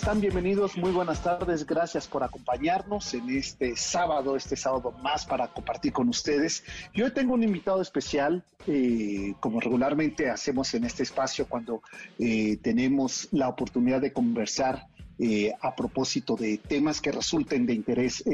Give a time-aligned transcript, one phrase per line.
[0.00, 0.20] Están?
[0.22, 1.66] Bienvenidos, muy buenas tardes.
[1.66, 6.64] Gracias por acompañarnos en este sábado, este sábado más para compartir con ustedes.
[6.94, 11.82] Y hoy tengo un invitado especial, eh, como regularmente hacemos en este espacio cuando
[12.18, 14.86] eh, tenemos la oportunidad de conversar
[15.18, 18.24] eh, a propósito de temas que resulten de interés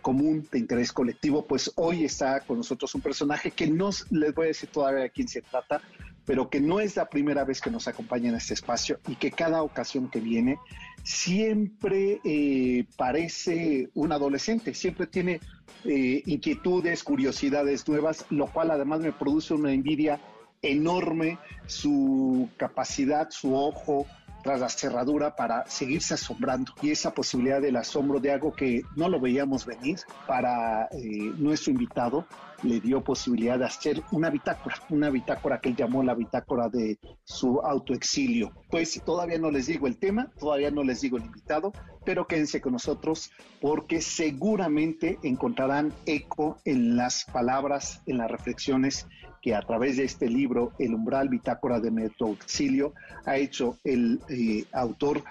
[0.00, 4.44] común, de interés colectivo, pues hoy está con nosotros un personaje que no les voy
[4.44, 5.82] a decir todavía de quién se trata,
[6.28, 9.30] pero que no es la primera vez que nos acompaña en este espacio y que
[9.30, 10.58] cada ocasión que viene
[11.02, 15.40] siempre eh, parece un adolescente, siempre tiene
[15.86, 20.20] eh, inquietudes, curiosidades nuevas, lo cual además me produce una envidia
[20.60, 24.04] enorme, su capacidad, su ojo,
[24.42, 26.74] tras la cerradura para seguirse asombrando.
[26.82, 31.72] Y esa posibilidad del asombro de algo que no lo veíamos venir para eh, nuestro
[31.72, 32.26] invitado
[32.62, 36.98] le dio posibilidad de hacer una bitácora, una bitácora que él llamó la bitácora de
[37.24, 38.52] su autoexilio.
[38.70, 41.72] Pues todavía no les digo el tema, todavía no les digo el invitado,
[42.04, 49.06] pero quédense con nosotros porque seguramente encontrarán eco en las palabras, en las reflexiones
[49.40, 54.20] que a través de este libro, El umbral bitácora de mi autoexilio, ha hecho el
[54.28, 55.22] eh, autor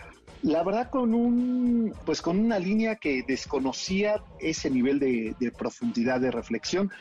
[0.43, 6.31] la verdad con un pues con una línea que desconocía ese nivel de, profundidad de
[6.31, 6.91] reflexión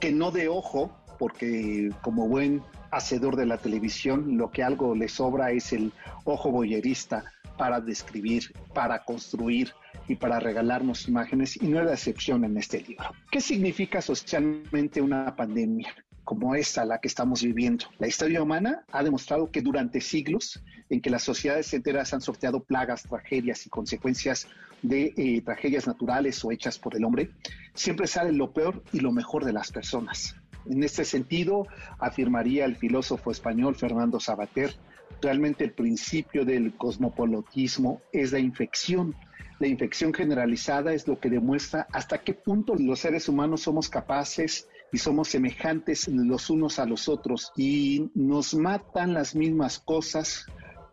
[0.00, 5.08] que no de ojo porque como buen hacedor de la televisión lo que algo le
[5.08, 5.92] sobra es el
[6.24, 7.24] ojo boyerista
[7.56, 9.72] para describir para construir
[10.06, 13.10] y para regalarnos imágenes y no es la excepción en este libro.
[13.30, 15.94] ¿Qué significa socialmente una pandemia?
[16.28, 17.86] como esta, la que estamos viviendo.
[17.98, 22.60] La historia humana ha demostrado que durante siglos en que las sociedades enteras han sorteado
[22.60, 24.48] plagas, tragedias y consecuencias
[24.82, 27.30] de eh, tragedias naturales o hechas por el hombre,
[27.74, 30.36] siempre sale lo peor y lo mejor de las personas.
[30.66, 31.66] En este sentido,
[31.98, 34.74] afirmaría el filósofo español Fernando Sabater,
[35.22, 39.14] realmente el principio del cosmopolitismo es la infección.
[39.58, 44.68] La infección generalizada es lo que demuestra hasta qué punto los seres humanos somos capaces
[44.92, 50.46] y somos semejantes los unos a los otros y nos matan las mismas cosas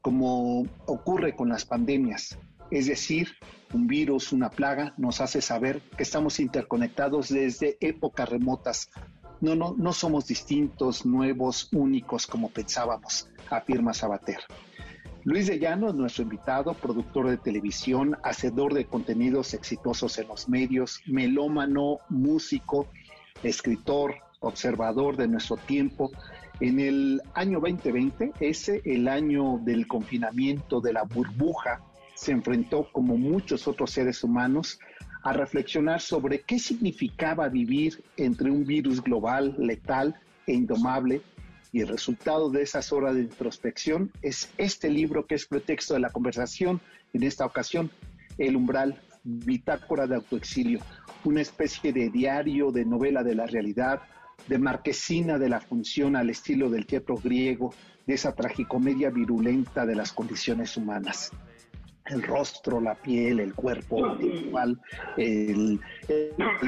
[0.05, 2.37] como ocurre con las pandemias.
[2.69, 3.29] Es decir,
[3.73, 8.91] un virus, una plaga, nos hace saber que estamos interconectados desde épocas remotas.
[9.41, 14.41] No, no, no somos distintos, nuevos, únicos como pensábamos, afirma Sabater.
[15.23, 20.47] Luis de Llano es nuestro invitado, productor de televisión, hacedor de contenidos exitosos en los
[20.47, 22.85] medios, melómano, músico,
[23.41, 26.11] escritor, observador de nuestro tiempo.
[26.61, 31.81] En el año 2020, ese, el año del confinamiento, de la burbuja,
[32.13, 34.79] se enfrentó, como muchos otros seres humanos,
[35.23, 40.15] a reflexionar sobre qué significaba vivir entre un virus global, letal
[40.47, 41.21] e indomable.
[41.73, 45.99] Y el resultado de esas horas de introspección es este libro que es pretexto de
[45.99, 46.79] la conversación
[47.11, 47.91] en esta ocasión,
[48.37, 50.79] El umbral, bitácora de autoexilio,
[51.25, 54.01] una especie de diario, de novela de la realidad,
[54.47, 57.73] de marquesina de la función al estilo del teatro griego,
[58.05, 61.31] de esa tragicomedia virulenta de las condiciones humanas.
[62.05, 64.79] El rostro, la piel, el cuerpo individual,
[65.17, 65.79] el,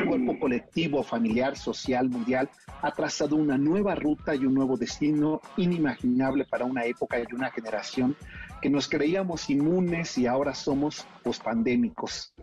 [0.07, 2.49] cuerpo colectivo, familiar, social, mundial,
[2.81, 7.51] ha trazado una nueva ruta y un nuevo destino inimaginable para una época y una
[7.51, 8.15] generación
[8.61, 12.33] que nos creíamos inmunes y ahora somos pospandémicos.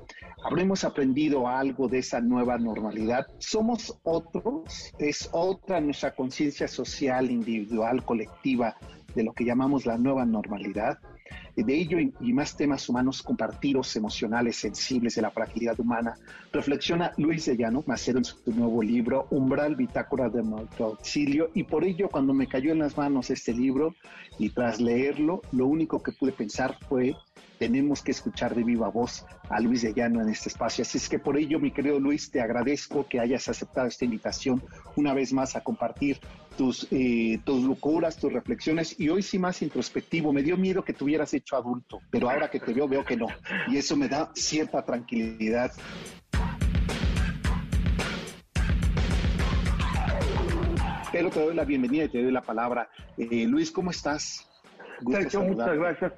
[0.45, 3.27] ¿Habremos aprendido algo de esa nueva normalidad?
[3.39, 4.93] ¿Somos otros?
[4.99, 8.77] ¿Es otra nuestra conciencia social, individual, colectiva
[9.15, 10.99] de lo que llamamos la nueva normalidad?
[11.57, 16.17] De ello y más temas humanos compartidos, emocionales, sensibles de la fragilidad humana,
[16.53, 20.43] reflexiona Luis de Llano Macedo en su nuevo libro, Umbral, Bitácora de
[20.79, 23.95] Auxilio, y por ello cuando me cayó en las manos este libro
[24.39, 27.15] y tras leerlo, lo único que pude pensar fue
[27.59, 30.83] tenemos que escuchar de viva voz a Luis de Llano en este espacio.
[30.83, 34.63] Así es que por ello, mi querido Luis, te agradezco que hayas aceptado esta invitación
[34.97, 36.19] una vez más a compartir
[36.57, 40.33] tus, eh, tus locuras, tus reflexiones y hoy sí más introspectivo.
[40.33, 43.17] Me dio miedo que te hubieras hecho adulto, pero ahora que te veo, veo que
[43.17, 43.27] no.
[43.69, 45.73] Y eso me da cierta tranquilidad.
[51.13, 52.89] Pero te doy la bienvenida y te doy la palabra.
[53.17, 54.51] Eh, Luis, ¿cómo estás?
[55.09, 56.13] Sergio, muchas gracias.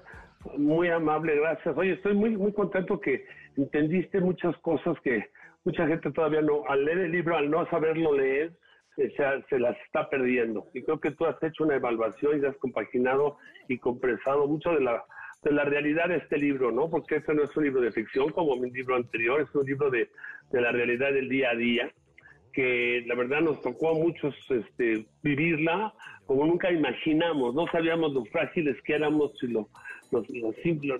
[0.57, 1.77] Muy amable, gracias.
[1.77, 5.29] Oye, estoy muy, muy contento que entendiste muchas cosas que
[5.65, 8.53] mucha gente todavía no, al leer el libro, al no saberlo leer,
[8.97, 10.67] se, las está perdiendo.
[10.75, 13.37] Y creo que tú has hecho una evaluación y has compaginado
[13.69, 15.05] y compresado mucho de la,
[15.43, 16.89] de la realidad de este libro, ¿no?
[16.89, 19.91] Porque este no es un libro de ficción como mi libro anterior, es un libro
[19.91, 20.09] de,
[20.51, 21.91] de la realidad del día a día
[22.53, 25.93] que la verdad nos tocó a muchos este, vivirla
[26.27, 29.69] como nunca imaginamos, no sabíamos lo frágiles que éramos y lo,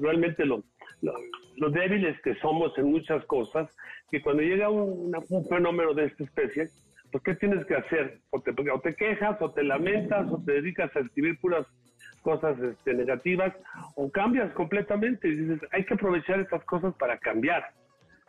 [0.01, 0.63] realmente lo,
[1.01, 3.69] lo, débiles que somos en muchas cosas,
[4.11, 5.13] que cuando llega un,
[5.49, 6.69] fenómeno de esta especie,
[7.11, 8.21] pues ¿qué tienes que hacer?
[8.31, 11.67] O te, o te quejas, o te lamentas, o te dedicas a escribir puras
[12.23, 13.55] cosas este, negativas,
[13.95, 17.65] o cambias completamente y dices, hay que aprovechar estas cosas para cambiar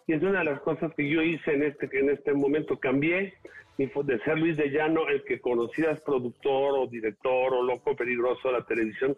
[0.07, 2.79] y es una de las cosas que yo hice en este, en este momento.
[2.79, 3.33] Cambié
[3.77, 8.53] de ser Luis de Llano, el que conocías productor o director o loco peligroso de
[8.53, 9.17] la televisión,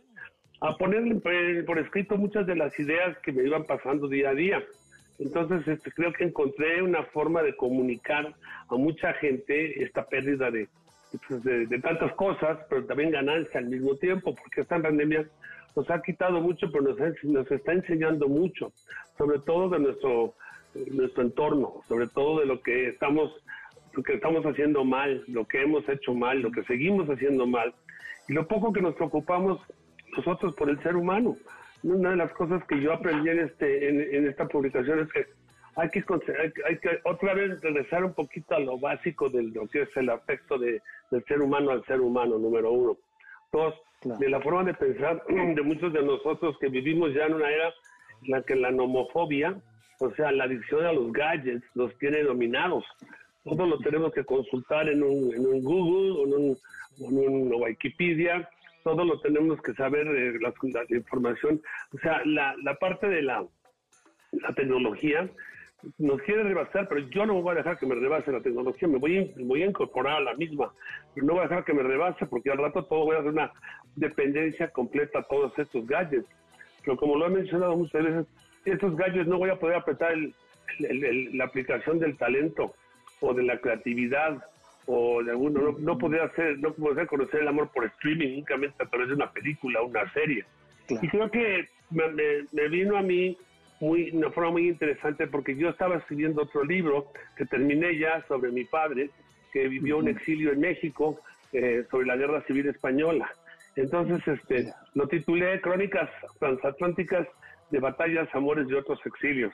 [0.61, 1.15] a ponerle
[1.63, 4.63] por, escrito muchas de las ideas que me iban pasando día a día.
[5.19, 8.33] Entonces este, creo que encontré una forma de comunicar
[8.69, 10.67] a mucha gente esta pérdida de,
[11.27, 15.27] pues, de, tantas cosas, pero también ganancia al mismo tiempo, porque esta pandemia
[15.75, 18.71] nos ha quitado mucho, pero nos, nos está enseñando mucho,
[19.17, 20.33] sobre todo de nuestro
[20.91, 23.31] nuestro entorno, sobre todo de lo que estamos,
[23.93, 27.73] lo que estamos haciendo mal, lo que hemos hecho mal, lo que seguimos haciendo mal,
[28.27, 29.59] y lo poco que nos preocupamos
[30.15, 31.35] nosotros por el ser humano.
[31.83, 35.25] Una de las cosas que yo aprendí en, este, en, esta publicación es que
[35.75, 36.03] hay que,
[36.67, 40.09] hay, que otra vez regresar un poquito a lo básico de lo que es el
[40.09, 42.97] afecto de, del ser humano al ser humano, número uno.
[43.51, 43.73] Dos,
[44.03, 47.73] de la forma de pensar de muchos de nosotros que vivimos ya en una era
[48.23, 49.55] en la que la nomofobia
[49.99, 52.85] o sea, la adicción a los gadgets nos tiene dominados.
[53.43, 56.57] Todo lo tenemos que consultar en un, en un Google o en
[57.17, 58.49] un, Wikipedia.
[58.83, 60.53] Todo lo tenemos que saber, de la,
[60.89, 61.61] información.
[61.93, 63.45] O sea, la, la parte de la,
[64.31, 65.29] la tecnología
[65.97, 68.97] nos quiere rebasar, pero yo no voy a dejar que me rebase la tecnología, me
[68.97, 70.73] voy, a, voy a incorporar a la misma,
[71.13, 73.31] pero no voy a dejar que me rebase porque al rato todo voy a hacer
[73.31, 73.51] una
[73.95, 76.27] dependencia completa a todos estos gadgets.
[76.83, 78.25] Pero como lo he mencionado muchas veces,
[78.65, 80.13] estos gallos no voy a poder apretar
[80.79, 82.73] la aplicación del talento
[83.21, 84.43] o de la creatividad
[84.91, 88.83] o de alguno, no, no poder hacer, no poder conocer el amor por streaming únicamente
[88.83, 90.43] a través de una película, una serie.
[90.89, 93.37] Y creo que me, vino a mí
[93.79, 97.05] muy, una forma muy interesante porque yo estaba escribiendo otro libro
[97.37, 99.11] que terminé ya sobre mi padre,
[99.53, 101.19] que vivió un exilio en México
[101.53, 103.31] eh, sobre la guerra civil española.
[103.75, 106.09] Entonces, este, lo titulé Crónicas
[106.39, 107.27] Transatlánticas
[107.69, 109.53] de batallas, amores y otros exilios.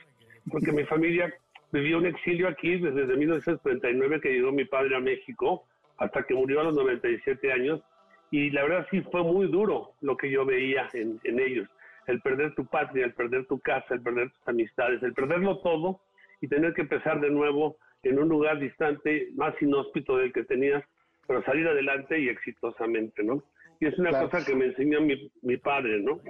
[0.49, 1.33] Porque mi familia
[1.79, 5.65] vivió un exilio aquí desde 1939 que llegó mi padre a México
[5.97, 7.81] hasta que murió a los 97 años.
[8.31, 11.67] Y la verdad sí fue muy duro lo que yo veía en, en ellos.
[12.07, 16.01] El perder tu patria, el perder tu casa, el perder tus amistades, el perderlo todo
[16.41, 20.83] y tener que empezar de nuevo en un lugar distante, más inhóspito del que tenías,
[21.27, 23.43] pero salir adelante y exitosamente, ¿no?
[23.79, 26.21] Y es una cosa que me enseñó mi, mi padre, ¿no?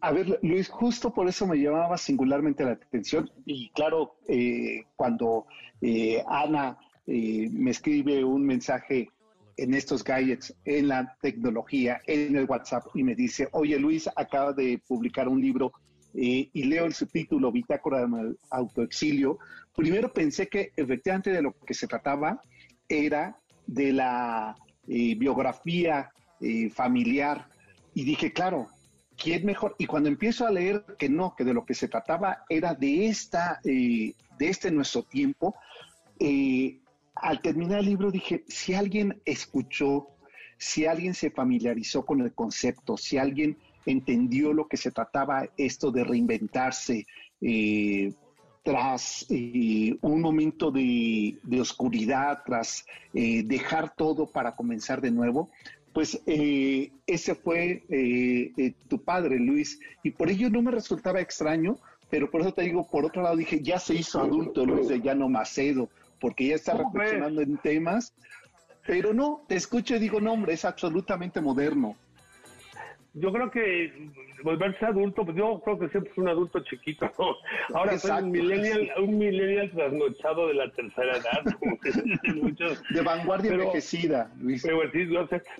[0.00, 3.30] A ver, Luis, justo por eso me llamaba singularmente la atención.
[3.44, 5.46] Y claro, eh, cuando
[5.82, 9.10] eh, Ana eh, me escribe un mensaje
[9.58, 14.54] en estos gadgets, en la tecnología, en el WhatsApp y me dice, oye Luis, acaba
[14.54, 15.72] de publicar un libro
[16.12, 19.38] y leo el subtítulo Bitácora del autoexilio,
[19.76, 22.42] primero pensé que efectivamente de lo que se trataba
[22.88, 26.10] era de la biografía
[26.72, 27.46] familiar.
[27.94, 28.66] Y dije, claro,
[29.20, 29.76] ¿quién mejor?
[29.78, 33.06] Y cuando empiezo a leer que no, que de lo que se trataba era de
[33.06, 35.54] esta, eh, de este nuestro tiempo,
[36.18, 36.78] eh,
[37.14, 40.08] al terminar el libro dije, si alguien escuchó,
[40.56, 45.90] si alguien se familiarizó con el concepto, si alguien entendió lo que se trataba esto
[45.90, 47.06] de reinventarse
[47.40, 48.12] eh,
[48.62, 55.50] tras un momento de, de, oscuridad, tras dejar todo para comenzar de nuevo,
[55.92, 61.20] pues eh, ese fue eh, eh, tu padre, Luis, y por ello no me resultaba
[61.20, 61.76] extraño,
[62.08, 65.00] pero por eso te digo, por otro lado dije, ya se hizo adulto Luis de
[65.00, 65.88] Llano Macedo,
[66.20, 68.14] porque ya está reflexionando en temas,
[68.86, 71.96] pero no, te escucho y digo, no, hombre, es absolutamente moderno
[73.14, 73.92] yo creo que
[74.44, 77.10] volverse adulto, pues yo creo que siempre fui un adulto chiquito.
[77.74, 81.44] Ahora soy un millennial, un millennial trasnochado de la tercera edad.
[82.90, 84.64] de vanguardia envejecida, Luis.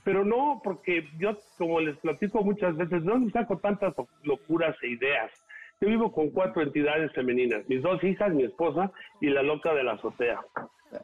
[0.05, 4.89] Pero, no, porque yo, como les platico muchas veces, no me saco tantas locuras e
[4.89, 5.33] ideas?
[5.81, 9.83] Yo vivo con cuatro entidades femeninas, mis dos hijas, mi esposa y la loca de
[9.83, 10.41] la azotea.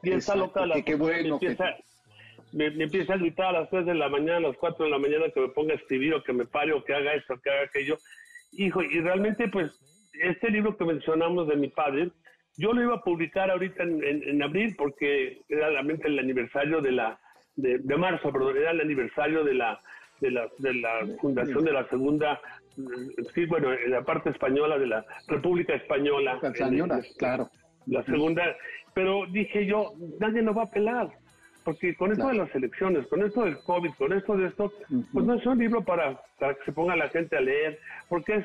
[0.02, 1.38] Y esa loca de la qué bueno
[2.56, 4.98] me, empieza a gritar a las 3 de la mañana, a las 4 de la
[4.98, 7.50] mañana que me ponga a escribir o que me pare o que haga esto, que
[7.50, 7.98] haga aquello.
[8.52, 9.70] Hijo, y realmente pues
[10.14, 12.10] este libro que mencionamos de mi padre,
[12.56, 17.20] yo lo iba a publicar ahorita en, abril porque era realmente el aniversario de la,
[17.56, 19.78] de, marzo, perdón, era el aniversario de la,
[20.22, 22.40] de la, de la fundación de la segunda,
[23.34, 26.40] sí, bueno, en la parte española de la República Española.
[26.42, 27.50] Española, claro.
[27.84, 28.56] La segunda,
[28.94, 31.10] pero dije yo, nadie nos va a pelar
[31.66, 34.72] porque con esto de las elecciones, con esto del COVID, con esto de esto,
[35.12, 38.36] pues no es un libro para, para que se ponga la gente a leer, porque
[38.36, 38.44] es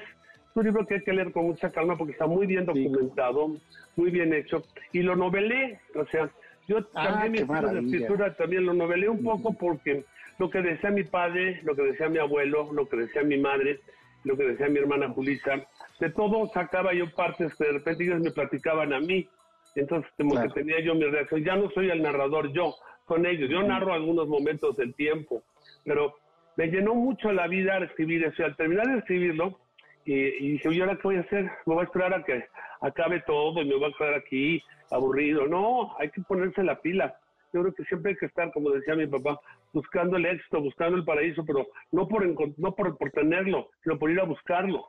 [0.56, 3.58] un libro que hay que leer con mucha calma porque está muy bien documentado,
[3.96, 6.32] muy bien hecho, y lo novelé, o sea,
[6.68, 10.04] yo ah, también mi escritura también lo novelé un poco porque
[10.40, 13.82] lo que decía mi padre, lo que decía mi abuelo, lo que decía mi madre,
[14.24, 15.63] lo que decía mi hermana Julisa,
[16.00, 19.30] de todo sacaba yo partes que de repente ellos me platicaban a mí,
[19.75, 22.74] entonces como que tenía yo mi reacción, ya no soy el narrador yo,
[23.12, 23.50] con ellos.
[23.50, 25.44] Yo narro algunos momentos del tiempo,
[25.84, 26.15] pero
[26.56, 28.41] me llenó mucho la vida escribir eso.
[28.41, 29.60] Y al terminar de escribirlo,
[30.06, 31.44] y, dije, ¿y ahora qué voy a hacer?
[31.65, 32.46] Me voy a esperar a que
[32.80, 35.46] acabe todo y me voy a quedar aquí aburrido.
[35.46, 37.13] No, hay que ponerse la pila.
[37.53, 39.41] Yo creo que siempre hay que estar, como decía mi papá,
[39.74, 44.10] buscando el éxito, buscando el paraíso, pero no por, no por, por tenerlo, sino por
[44.10, 44.88] ir a buscarlo.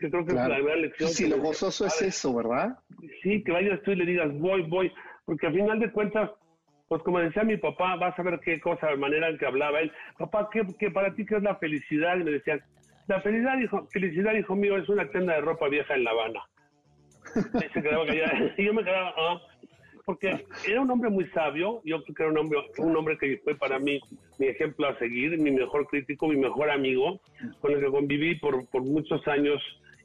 [0.00, 1.10] Que creo que es la gran lección.
[1.10, 2.76] Sí, lo gozoso es eso, ¿verdad?
[3.22, 4.92] Sí, que vayas tú y le digas, voy, voy.
[5.24, 6.28] Porque al final de cuentas,
[6.88, 9.80] pues como decía mi papá, vas a ver qué cosa, la manera en que hablaba
[9.80, 12.16] él, papá, ¿qué, para ti qué es la felicidad?
[12.18, 12.62] Y me decían,
[13.08, 16.40] la felicidad, hijo, felicidad, hijo mío, es una tienda de ropa vieja en La Habana.
[17.54, 18.04] Y, se quedaba
[18.56, 19.40] y yo me quedaba, ah,
[20.04, 23.38] porque era un hombre muy sabio, yo creo que era un hombre, un hombre que
[23.44, 24.00] fue para mí
[24.38, 27.20] mi ejemplo a seguir, mi mejor crítico, mi mejor amigo,
[27.60, 29.62] con el que conviví por, por muchos años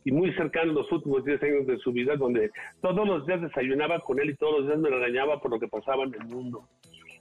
[0.08, 2.50] y muy cercano los últimos 10 años de su vida, donde
[2.82, 5.68] todos los días desayunaba con él y todos los días me regañaba por lo que
[5.68, 6.64] pasaba en el mundo.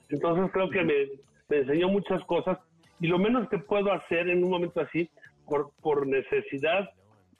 [0.08, 2.60] Entonces creo que me, enseñó muchas cosas
[3.00, 5.10] y lo menos que puedo hacer en un momento así,
[5.48, 6.88] por, por necesidad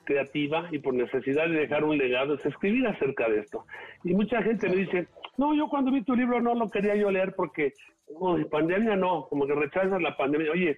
[0.03, 3.63] creativa y por necesidad de dejar un legado, es escribir acerca de esto.
[4.03, 7.09] Y mucha gente me dice, no, yo cuando vi tu libro no lo quería yo
[7.09, 7.71] leer porque,
[8.19, 10.51] oh, pandemia no, como que rechazas la pandemia.
[10.51, 10.77] Oye,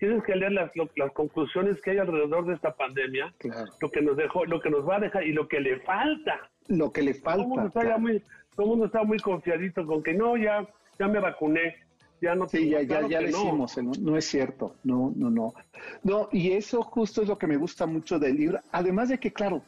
[0.00, 3.32] tienes que leer las, las conclusiones que hay alrededor de esta pandemia,
[3.80, 6.50] lo que nos dejó, lo que nos va a dejar y lo que le falta.
[6.68, 7.36] Lo que le falta.
[7.36, 8.22] Todo el mundo está, muy,
[8.56, 10.66] todo está muy confiadito con que no, ya,
[10.98, 11.76] ya me vacuné.
[12.22, 13.92] Ya no sí, ya, ya, ya decimos, no.
[13.98, 14.16] no.
[14.16, 15.54] es cierto, no, no, no.
[16.02, 18.58] No, y eso justo es lo que me gusta mucho del libro.
[18.72, 19.62] Además de que, claro,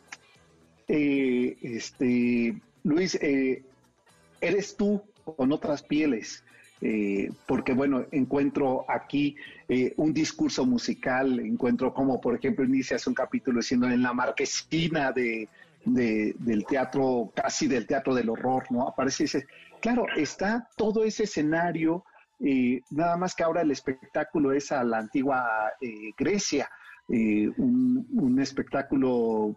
[0.87, 3.63] eh, este, Luis, eh,
[4.43, 6.45] eres tú con otras pieles.
[6.85, 9.37] Eh, porque bueno, encuentro aquí
[9.69, 15.13] eh, un discurso musical, encuentro como por ejemplo inicias un capítulo diciendo en la marquesina
[15.13, 15.49] de,
[15.85, 18.89] del teatro, casi del teatro del horror, ¿no?
[18.89, 19.47] Aparece ese,
[19.81, 22.05] claro, está todo ese escenario,
[22.41, 25.73] eh, nada más que ahora el espectáculo es a la antigua
[26.19, 26.69] Grecia,
[27.09, 29.57] un, un, espectáculo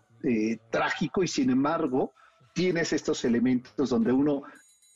[0.70, 2.14] trágico y sin embargo
[2.54, 4.44] tienes estos elementos donde uno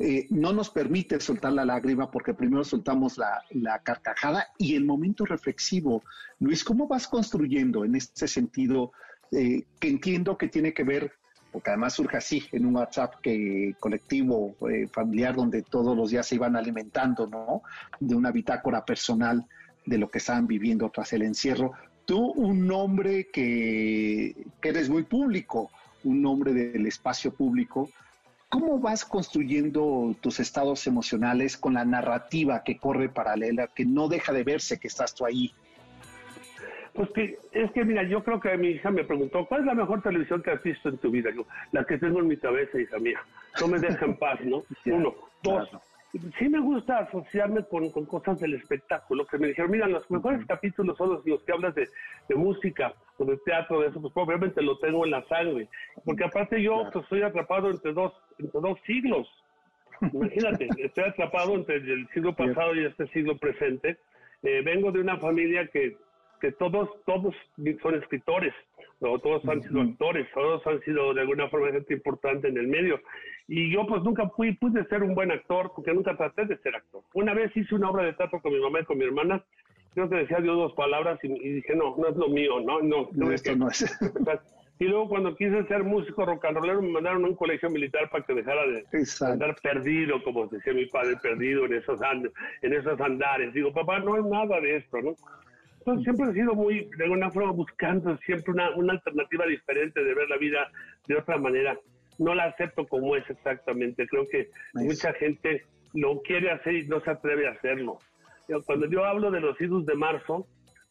[0.02, 5.26] eh, no nos permite soltar la lágrima porque primero soltamos la, carcajada y el momento
[5.26, 6.04] reflexivo.
[6.40, 8.94] Luis, ¿cómo vas construyendo en este sentido
[9.34, 11.12] eh, que entiendo que tiene que ver,
[11.52, 16.26] porque además surge así, en un WhatsApp que, colectivo, eh, familiar, donde todos los días
[16.26, 17.64] se iban alimentando, ¿no?
[18.00, 19.46] De una bitácora personal
[19.86, 21.74] de lo que estaban viviendo tras el encierro.
[22.06, 25.70] Tú, un hombre que, que eres muy público,
[26.06, 27.90] un hombre del espacio público,
[28.50, 34.34] ¿Cómo vas construyendo tus estados emocionales con la narrativa que corre paralela, que no deja
[34.34, 35.54] de verse que estás tú ahí?
[36.94, 39.76] Pues que es que, mira, yo creo que mi hija me preguntó, ¿cuál es la
[39.76, 41.30] mejor televisión que has visto en tu vida?
[41.34, 43.20] Yo, la que tengo en mi cabeza, hija mía.
[43.62, 44.64] No me deja en paz, ¿no?
[44.86, 45.14] Uno.
[45.44, 45.70] Dos,
[46.38, 50.98] sí me gusta asociarme con, cosas del espectáculo, que me dijeron, mira, los mejores capítulos
[50.98, 51.88] son los, que hablas de,
[52.36, 55.68] música o de teatro, de eso, pues probablemente lo tengo en la sangre,
[56.04, 58.14] porque aparte yo pues, estoy atrapado entre dos,
[58.54, 59.28] dos siglos.
[60.14, 63.98] Imagínate, estoy atrapado entre el siglo pasado y este siglo presente.
[64.44, 65.98] Eh, vengo de una familia que,
[66.40, 67.36] que todos, todos
[67.82, 68.54] son escritores,
[69.02, 72.68] o todos han sido actores, todos han sido de alguna forma gente importante en el
[72.68, 73.00] medio.
[73.48, 76.76] Y yo pues nunca fui, pude ser un buen actor porque nunca traté de ser
[76.76, 77.04] actor.
[77.14, 79.44] Una vez hice una obra de teatro con mi mamá y con mi hermana,
[79.94, 83.10] creo que decía Dios dos palabras y, dije, no, no es lo mío, no, no.
[83.14, 83.86] No, esto no es.
[84.80, 88.10] Y luego cuando quise ser músico rock and rollero me mandaron a un colegio militar
[88.10, 88.86] para que dejara de
[89.22, 92.00] andar perdido, como decía mi padre, perdido en esos,
[92.62, 93.54] en esos andares.
[93.54, 95.16] Digo, papá, no es nada de esto, ¿no?
[95.80, 100.14] Entonces siempre he sido muy, de alguna forma, buscando siempre una, una alternativa diferente de
[100.14, 100.72] ver la vida
[101.08, 101.78] de otra manera
[102.20, 104.08] no la acepto como es exactamente.
[104.08, 107.98] Creo que mucha gente lo quiere hacer y no se atreve a hacerlo.
[108.66, 110.46] cuando yo hablo de los idus de marzo,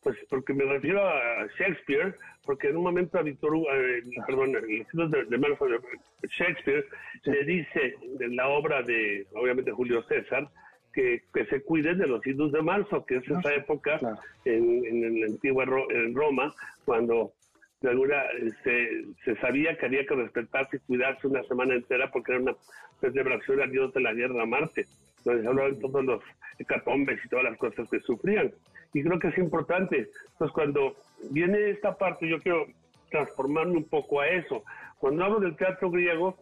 [0.09, 2.15] pues porque me refiero a Shakespeare,
[2.47, 5.79] porque en un momento a Víctor eh, perdón, de, marzo de
[6.27, 6.87] Shakespeare
[7.25, 10.49] le dice en la obra de, obviamente, Julio César,
[10.95, 14.01] que, que, se cuiden de los idus de marzo, que es esa época
[14.47, 16.55] en, en, la antigua en Roma,
[16.87, 17.35] cuando
[17.83, 18.23] de alguna
[18.65, 22.57] se, se, sabía que había que respetarse y cuidarse una semana entera porque era una
[23.03, 24.87] celebración al dios de la guerra Marte.
[25.19, 26.23] Entonces hablaban todos los
[26.59, 28.55] hecatombes y todas las cosas que sufrían.
[28.95, 30.09] Y creo que es importante.
[30.33, 30.97] Entonces cuando
[31.31, 32.67] viene esta parte, yo quiero
[33.11, 34.65] transformarme un poco a eso.
[34.99, 36.37] Cuando hablo del teatro griego,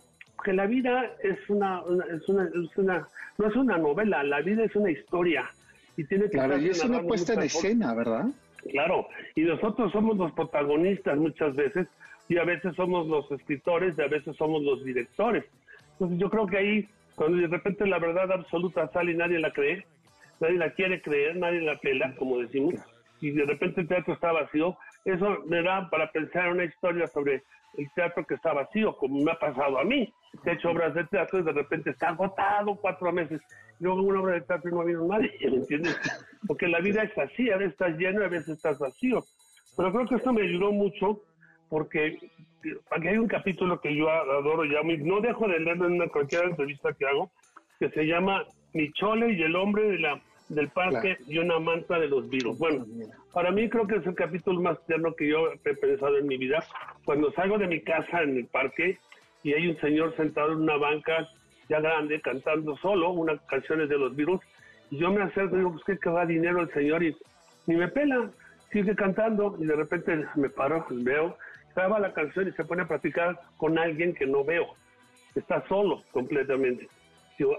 [0.44, 1.82] que la vida es una,
[2.14, 5.48] es una, es una, no es una novela, la vida es una historia.
[5.96, 8.26] Y tiene que claro, y es una puesta en escena, ¿verdad?
[8.70, 11.86] Claro, y nosotros somos los protagonistas muchas veces,
[12.28, 15.44] y a veces somos los escritores, y a veces somos los directores.
[15.92, 19.52] Entonces yo creo que ahí, cuando de repente la verdad absoluta sale y nadie la
[19.52, 19.86] cree,
[20.40, 22.75] nadie la quiere creer, nadie la pela, como decimos,
[23.21, 27.07] y de repente el teatro está vacío, eso me da para pensar en una historia
[27.07, 27.43] sobre
[27.76, 30.12] el teatro que está vacío, como me ha pasado a mí.
[30.45, 33.40] He hecho obras de teatro y de repente está agotado cuatro meses.
[33.78, 35.99] Luego una obra de teatro y no ha habido nadie, ¿me entiendes?
[36.47, 39.23] Porque la vida es así, a veces estás lleno a veces estás vacío.
[39.76, 41.21] Pero creo que esto me ayudó mucho
[41.69, 42.19] porque
[42.90, 46.93] aquí hay un capítulo que yo adoro ya, no dejo de leerlo en cualquier entrevista
[46.93, 47.31] que hago,
[47.78, 52.09] que se llama Michole y el hombre de la del parque y una manta de
[52.09, 52.56] los virus.
[52.59, 52.87] Bueno,
[53.33, 56.37] para mí creo que es el capítulo más tierno que yo he pensado en mi
[56.37, 56.64] vida.
[57.04, 58.99] Cuando salgo de mi casa en el parque
[59.42, 61.26] y hay un señor sentado en una banca
[61.68, 64.40] ya grande cantando solo unas canciones de los virus,
[64.88, 67.16] y yo me acerco y digo, pues que que va dinero el señor y
[67.66, 68.30] ni me pela,
[68.71, 71.37] sigue cantando y de repente me paro, veo,
[71.75, 74.68] graba la canción y se pone a practicar con alguien que no veo.
[75.35, 76.88] Está solo completamente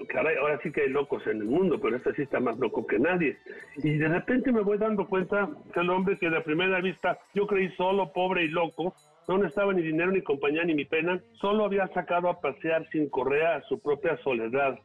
[0.07, 2.85] caray, ahora sí que hay locos en el mundo, pero este sí está más loco
[2.85, 3.37] que nadie.
[3.77, 7.47] Y de repente me voy dando cuenta que el hombre que de primera vista yo
[7.47, 8.93] creí solo, pobre y loco,
[9.27, 13.09] no necesitaba ni dinero, ni compañía, ni mi pena, solo había sacado a pasear sin
[13.09, 14.79] correa a su propia soledad.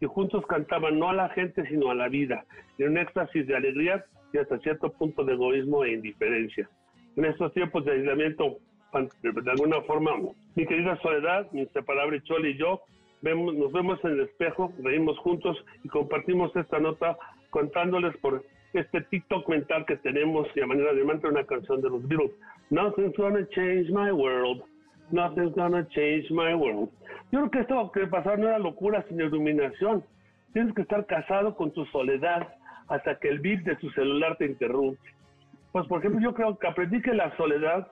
[0.00, 2.44] Y juntos cantaban no a la gente, sino a la vida,
[2.78, 6.68] en un éxtasis de alegría y hasta cierto punto de egoísmo e indiferencia.
[7.16, 8.58] En estos tiempos de aislamiento,
[9.22, 10.12] de alguna forma,
[10.54, 12.82] mi querida Soledad, mi inseparable Chole y yo,
[13.34, 17.16] nos vemos en el espejo, reímos juntos y compartimos esta nota
[17.50, 21.88] contándoles por este TikTok mental que tenemos y a manera de mantra una canción de
[21.88, 22.30] los Beatles.
[22.70, 24.62] Nothing's gonna change my world.
[25.10, 26.90] Nothing's gonna change my world.
[27.32, 30.04] Yo creo que esto que pasó no era locura, sino iluminación.
[30.52, 32.54] Tienes que estar casado con tu soledad
[32.88, 35.00] hasta que el beat de tu celular te interrumpe.
[35.72, 37.88] Pues, por ejemplo, yo creo que aprendí que la soledad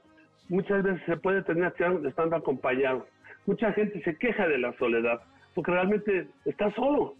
[0.48, 1.74] muchas veces se puede tener
[2.06, 3.06] estando acompañado
[3.46, 5.20] mucha gente se queja de la soledad,
[5.54, 7.14] porque realmente está solo.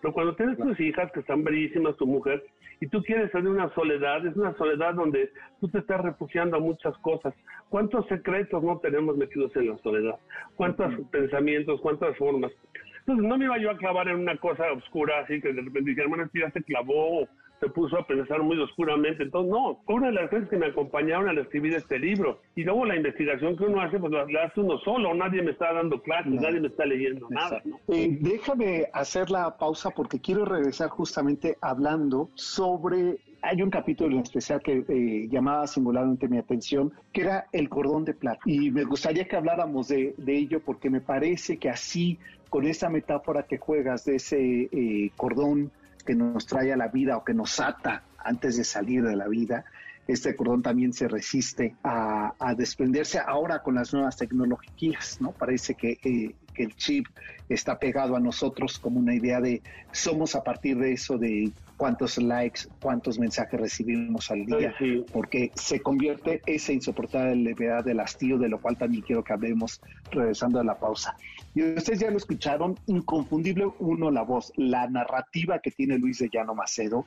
[0.00, 2.42] Pero cuando tienes tus hijas que están bellísimas, tu mujer,
[2.80, 5.30] y tú quieres tener una soledad, es una soledad donde
[5.60, 7.32] tú te estás refugiando a muchas cosas.
[7.68, 10.18] ¿Cuántos secretos no tenemos metidos en la soledad?
[10.56, 12.50] ¿Cuántos pensamientos, cuántas formas?
[12.98, 15.90] Entonces no me iba yo a clavar en una cosa oscura así que de repente
[15.90, 17.28] dije, hermano, ya se clavó
[17.62, 19.22] se puso a pensar muy oscuramente.
[19.22, 22.40] Entonces, no, fue una de las cosas que me acompañaron al escribir este libro.
[22.56, 25.72] Y luego la investigación que uno hace, pues la, hace uno solo, nadie me está
[25.72, 27.62] dando clases, nadie me está leyendo nada.
[27.86, 34.22] Eh, déjame hacer la pausa porque quiero regresar justamente hablando sobre hay un capítulo en
[34.22, 38.40] especial que eh, llamaba singularmente mi atención, que era el cordón de plata.
[38.44, 42.18] Y me gustaría que habláramos de, ello porque me parece que así,
[42.50, 45.72] con esa metáfora que juegas de ese eh, cordón
[46.02, 49.28] que nos trae a la vida o que nos ata antes de salir de la
[49.28, 49.64] vida,
[50.06, 55.32] este cordón también se resiste a, desprenderse ahora con las nuevas tecnologías, ¿no?
[55.32, 57.06] Parece que, eh, que, el chip
[57.48, 62.16] está pegado a nosotros como una idea de somos a partir de eso de cuántos
[62.18, 64.74] likes, cuántos mensajes recibimos al día,
[65.12, 69.80] porque se convierte esa insoportable levedad del hastío, de lo cual también quiero que hablemos
[70.12, 71.16] regresando a la pausa.
[71.54, 76.30] Y ustedes ya lo escucharon, inconfundible uno la voz, la narrativa que tiene Luis de
[76.32, 77.04] Llano Macedo,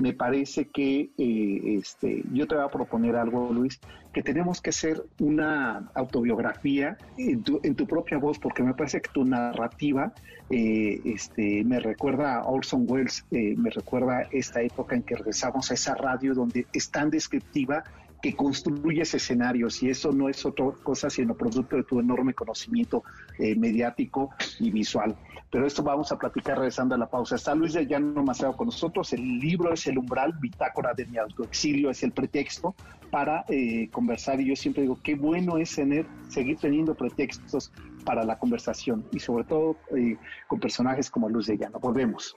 [0.00, 3.80] me parece que eh, este, yo te voy a proponer algo, Luis,
[4.16, 9.02] que tenemos que hacer una autobiografía en tu, en tu propia voz, porque me parece
[9.02, 10.14] que tu narrativa
[10.48, 15.70] eh, este, me recuerda a Orson Welles, eh, me recuerda esta época en que regresamos
[15.70, 17.84] a esa radio donde es tan descriptiva
[18.22, 23.04] que construyes escenarios y eso no es otra cosa sino producto de tu enorme conocimiento
[23.38, 25.16] eh, mediático y visual.
[25.50, 27.36] Pero esto vamos a platicar regresando a la pausa.
[27.36, 29.12] Está Luis de Llano Maceo con nosotros.
[29.12, 32.74] El libro es el umbral, bitácora de mi autoexilio, es el pretexto
[33.10, 34.40] para eh, conversar.
[34.40, 37.72] Y yo siempre digo, qué bueno es tener, seguir teniendo pretextos
[38.04, 40.16] para la conversación y sobre todo eh,
[40.48, 41.78] con personajes como Luis de Llano.
[41.78, 42.36] Volvemos.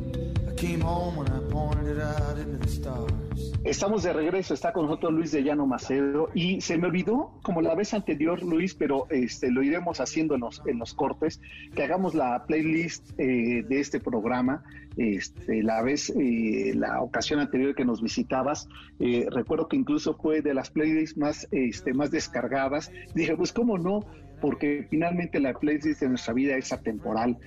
[3.63, 7.63] Estamos de regreso, está con nosotros Luis de Llano Macedo y se me olvidó, como
[7.63, 11.41] la vez anterior, Luis, pero este lo iremos haciendo en los, en los cortes,
[11.73, 14.63] que hagamos la playlist eh, de este programa.
[14.97, 18.67] Este, la vez, eh, la ocasión anterior que nos visitabas,
[18.99, 22.91] eh, recuerdo que incluso fue de las playlists más, este, más descargadas.
[23.15, 24.01] Dije, pues cómo no,
[24.41, 27.37] porque finalmente la playlist de nuestra vida es atemporal,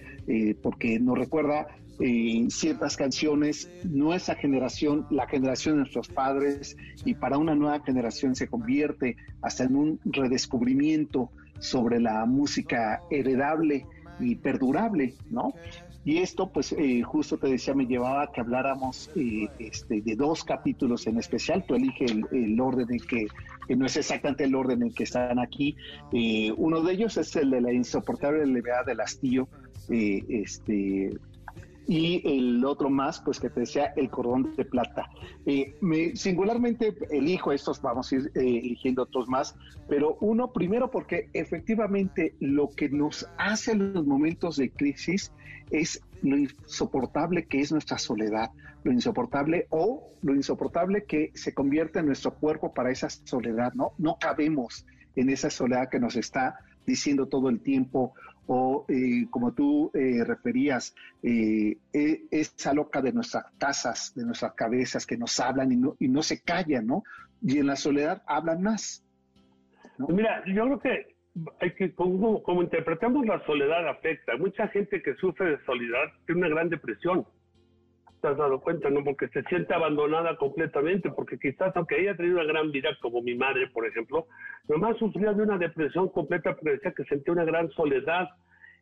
[0.63, 1.67] porque nos recuerda
[2.01, 8.35] eh, ciertas canciones, nuestra generación, la generación de nuestros padres, y para una nueva generación
[8.35, 11.31] se convierte hasta en un redescubrimiento
[11.61, 13.87] sobre la música heredable
[14.19, 15.55] y perdurable, ¿no?
[16.05, 20.17] Y esto, pues, eh, justo te decía, me llevaba a que habláramos eh, este, de
[20.17, 21.65] dos capítulos en especial.
[21.65, 23.29] Tú elige el, orden en que,
[23.67, 25.77] que, no es exactamente el orden en que están aquí.
[26.57, 29.49] uno de ellos es el de la insoportable levedad del hastío,
[29.89, 31.13] este,
[31.87, 35.11] y el otro más, pues que te decía el cordón de plata.
[35.47, 39.55] Eh, me, singularmente elijo estos, vamos a ir eh, eligiendo otros más,
[39.89, 45.33] pero uno primero porque efectivamente lo que nos hace en los momentos de crisis
[45.71, 48.51] es lo insoportable que es nuestra soledad,
[48.83, 53.93] lo insoportable o lo insoportable que se convierte en nuestro cuerpo para esa soledad, ¿no?
[53.99, 58.15] No cabemos en esa soledad que nos está diciendo todo el tiempo,
[58.47, 64.53] o eh, como tú eh, referías, eh, e, esa loca de nuestras casas, de nuestras
[64.55, 67.03] cabezas que nos hablan y no, y no se callan, ¿no?
[67.43, 69.05] Y en la soledad hablan más.
[69.99, 71.17] Mira, yo creo que
[71.61, 76.43] hay que, como, como interpretamos la soledad afecta, mucha gente que sufre de soledad tiene
[76.43, 77.27] una gran depresión
[78.25, 79.05] te has dado cuenta, ¿no?
[79.05, 83.35] Porque se siente abandonada completamente, porque quizás aunque ella tenido una gran vida, como mi
[83.35, 84.29] madre, por ejemplo,
[84.67, 88.31] mamá sufría de una depresión completa, pero decía que sentía una gran soledad.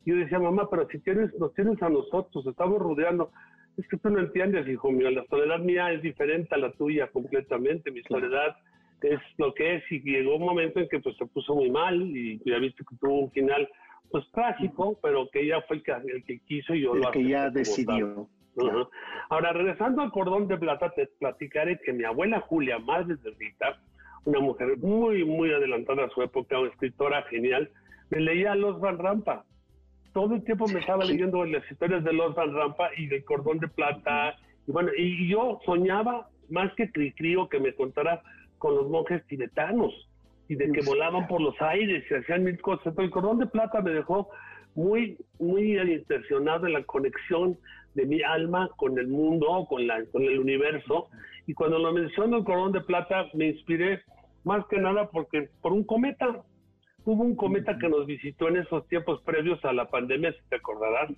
[0.05, 3.33] Y yo decía, mamá, pero si tienes, nos tienes a nosotros, estamos rodeando.
[3.77, 7.09] Es que tú no entiendes, hijo mío, la soledad mía es diferente a la tuya
[7.09, 7.91] completamente.
[7.91, 8.55] Mi soledad
[9.01, 12.01] es lo que es y llegó un momento en que pues se puso muy mal
[12.01, 13.69] y ya viste que tuvo un final
[14.09, 17.11] pues trágico, pero que ella fue el que, el que quiso y yo el lo
[17.11, 18.29] que ya decidió.
[19.29, 23.79] Ahora, regresando al cordón de plata, te platicaré que mi abuela Julia, madre de Rita,
[24.25, 27.71] una mujer muy, muy adelantada a su época, una escritora genial,
[28.11, 29.45] me leía Los Van Rampa.
[30.13, 33.59] Todo el tiempo me estaba leyendo las historias de Los Van Rampa y del cordón
[33.59, 34.37] de plata.
[34.67, 38.23] Y bueno, y yo soñaba más que crío que me contara
[38.59, 39.93] con los monjes tibetanos
[40.49, 42.93] y de que volaban por los aires y hacían mil cosas.
[42.95, 44.29] Pero el cordón de plata me dejó
[44.75, 47.59] muy, muy intencionado en la conexión
[47.95, 51.09] de mi alma con el mundo, con, la, con el universo.
[51.47, 54.03] Y cuando lo menciono el cordón de plata, me inspiré
[54.45, 56.43] más que nada porque por un cometa.
[57.05, 60.57] Hubo un cometa que nos visitó en esos tiempos previos a la pandemia, si te
[60.57, 61.11] acordarás.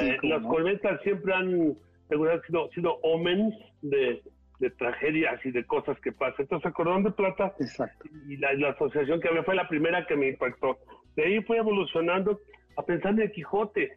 [0.00, 1.76] Eh, las cometas siempre han
[2.46, 4.22] sido, sido omens de,
[4.60, 6.42] de, tragedias y de cosas que pasan.
[6.42, 7.54] Entonces, el cordón de plata
[8.28, 10.78] y la, la, asociación que había fue la primera que me impactó.
[11.16, 12.38] De ahí fue evolucionando
[12.76, 13.92] a pensar en el Quijote.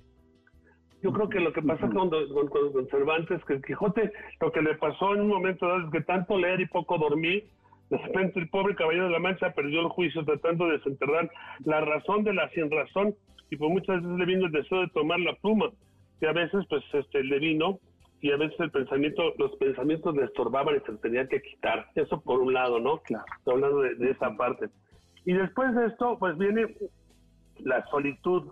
[1.01, 4.11] Yo creo que lo que pasa con, con, Cervantes, que el Quijote,
[4.41, 7.47] lo que le pasó en un momento dado es que tanto leer y poco dormir,
[7.89, 11.29] de repente el pobre caballero de la Mancha perdió el juicio tratando de desenterrar
[11.63, 13.15] la razón de la sin razón
[13.49, 15.71] y pues muchas veces le vino el deseo de tomar la pluma,
[16.19, 17.79] que a veces pues este le vino
[18.21, 21.87] y a veces el pensamiento, los pensamientos le estorbaban y se tenían que quitar.
[21.95, 22.97] Eso por un lado, ¿no?
[22.99, 23.23] Claro.
[23.37, 24.67] Estoy hablando de, de esa parte.
[25.25, 26.67] Y después de esto, pues viene
[27.59, 28.51] la solitud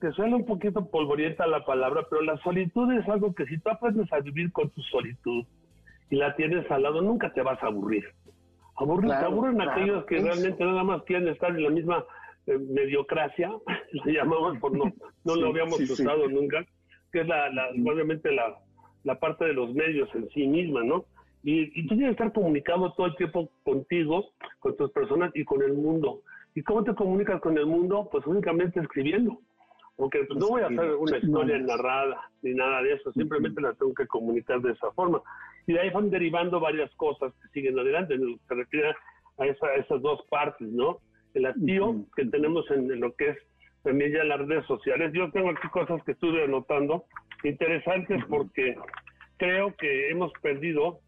[0.00, 3.70] que suena un poquito polvorienta la palabra, pero la solitud es algo que si tú
[3.70, 5.44] aprendes a vivir con tu solitud
[6.10, 8.04] y la tienes al lado, nunca te vas a aburrir.
[8.76, 12.04] Aburrir, te aburren aquellos que realmente nada más quieren estar en la misma
[12.46, 13.50] eh, mediocracia,
[13.92, 14.92] lo llamamos por no,
[15.24, 16.64] no lo habíamos usado nunca,
[17.10, 18.58] que es la, la obviamente la,
[19.04, 21.06] la parte de los medios en sí misma, ¿no?
[21.42, 25.44] Y, y tú tienes que estar comunicado todo el tiempo contigo, con tus personas y
[25.44, 26.22] con el mundo.
[26.54, 28.08] ¿Y cómo te comunicas con el mundo?
[28.10, 29.38] Pues únicamente escribiendo.
[29.96, 33.94] Porque no voy a hacer una historia narrada ni nada de eso, simplemente la tengo
[33.94, 35.22] que comunicar de esa forma.
[35.66, 38.94] Y de ahí van derivando varias cosas que siguen adelante, en lo que se refiere
[39.38, 40.98] a, esa, esas dos partes, ¿no?
[41.32, 43.38] El hastío que tenemos en, lo que es
[43.82, 45.12] también ya las redes sociales.
[45.14, 47.04] Yo tengo aquí cosas que estuve anotando
[47.42, 48.76] interesantes porque
[49.38, 51.00] creo que hemos perdido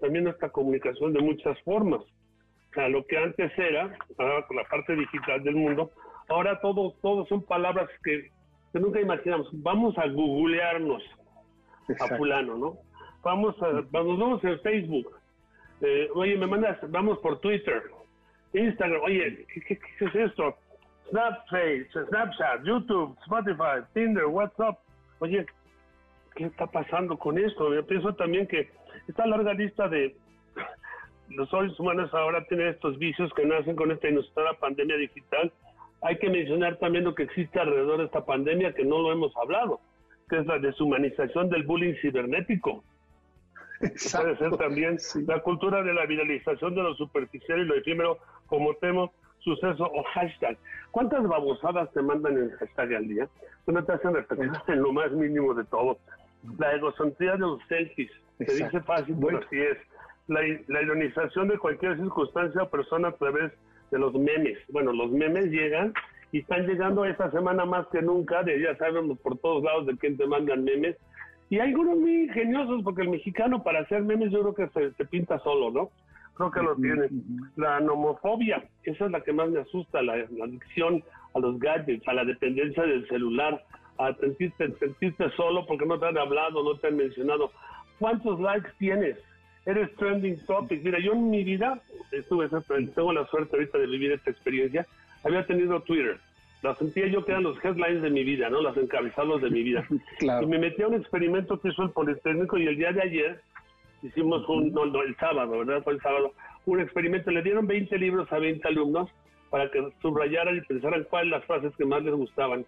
[0.00, 2.02] también nuestra comunicación de muchas formas.
[2.02, 5.90] O sea, lo que antes era, ahora con la parte digital del mundo,
[6.28, 8.30] ahora todo, todo son palabras que,
[8.74, 9.48] nunca imaginamos.
[9.52, 11.02] Vamos a googlearnos
[12.00, 12.76] a fulano, ¿no?
[13.22, 15.16] Vamos a, nos vamos en Facebook.
[15.80, 17.82] Eh, oye, me mandas, vamos por Twitter,
[18.52, 20.56] Instagram, oye, ¿qué, qué es esto?
[21.10, 24.78] Snapchat, Snapchat, YouTube, Spotify, Tinder, WhatsApp.
[25.20, 25.46] Oye,
[26.34, 27.74] ¿qué está pasando con esto?
[27.74, 28.68] Yo pienso también que
[29.06, 30.16] esta larga lista de
[31.30, 35.52] los seres humanos ahora tienen estos vicios que nacen con esta inusitada pandemia digital.
[36.02, 39.36] Hay que mencionar también lo que existe alrededor de esta pandemia que no lo hemos
[39.36, 39.80] hablado,
[40.28, 42.84] que es la deshumanización del bullying cibernético.
[43.78, 48.74] Puede ser también la cultura de la viralización de lo superficial y lo efímero como
[48.74, 50.56] tema suceso o hashtag.
[50.90, 53.28] ¿Cuántas babosadas te mandan en hashtag al día?
[53.64, 55.98] Que no te hacen reflexionar en lo más mínimo de todo.
[56.58, 59.78] La egocentría de los selfies, se dice fácil, pero así es.
[60.28, 63.56] La, la ironización de cualquier circunstancia o persona a través de
[63.92, 64.58] los memes.
[64.68, 65.92] Bueno, los memes llegan
[66.32, 69.96] y están llegando esta semana más que nunca, de ya sabemos por todos lados de
[69.96, 70.96] quién te mandan memes.
[71.48, 74.92] Y hay algunos muy ingeniosos, porque el mexicano para hacer memes yo creo que se,
[74.94, 75.90] se pinta solo, ¿no?
[76.36, 77.08] creo que lo tiene.
[77.56, 81.02] La nomofobia, esa es la que más me asusta, la, adicción
[81.34, 83.64] a los gadgets, a la dependencia del celular,
[83.98, 87.50] a sentirte, sentirte solo porque no te han hablado, no te han mencionado.
[87.98, 89.16] ¿Cuántos likes tienes?
[89.66, 90.82] Eres trending topic.
[90.82, 91.80] Mira, yo en mi vida,
[92.12, 92.48] estuve,
[92.94, 94.86] tengo la suerte ahorita de vivir esta experiencia,
[95.24, 96.18] había tenido Twitter.
[96.62, 98.62] La sentía yo que eran los headlines de mi vida, ¿no?
[98.62, 99.86] Los encabezados de mi vida.
[100.20, 103.40] Y me metí a un experimento que hizo el Politécnico y el día de ayer
[104.02, 105.82] hicimos un, no, el sábado, ¿verdad?
[105.82, 106.32] Fue el sábado,
[106.64, 107.30] un experimento.
[107.30, 109.10] Le dieron 20 libros a 20 alumnos
[109.50, 112.64] para que subrayaran y pensaran cuáles las frases que más les gustaban.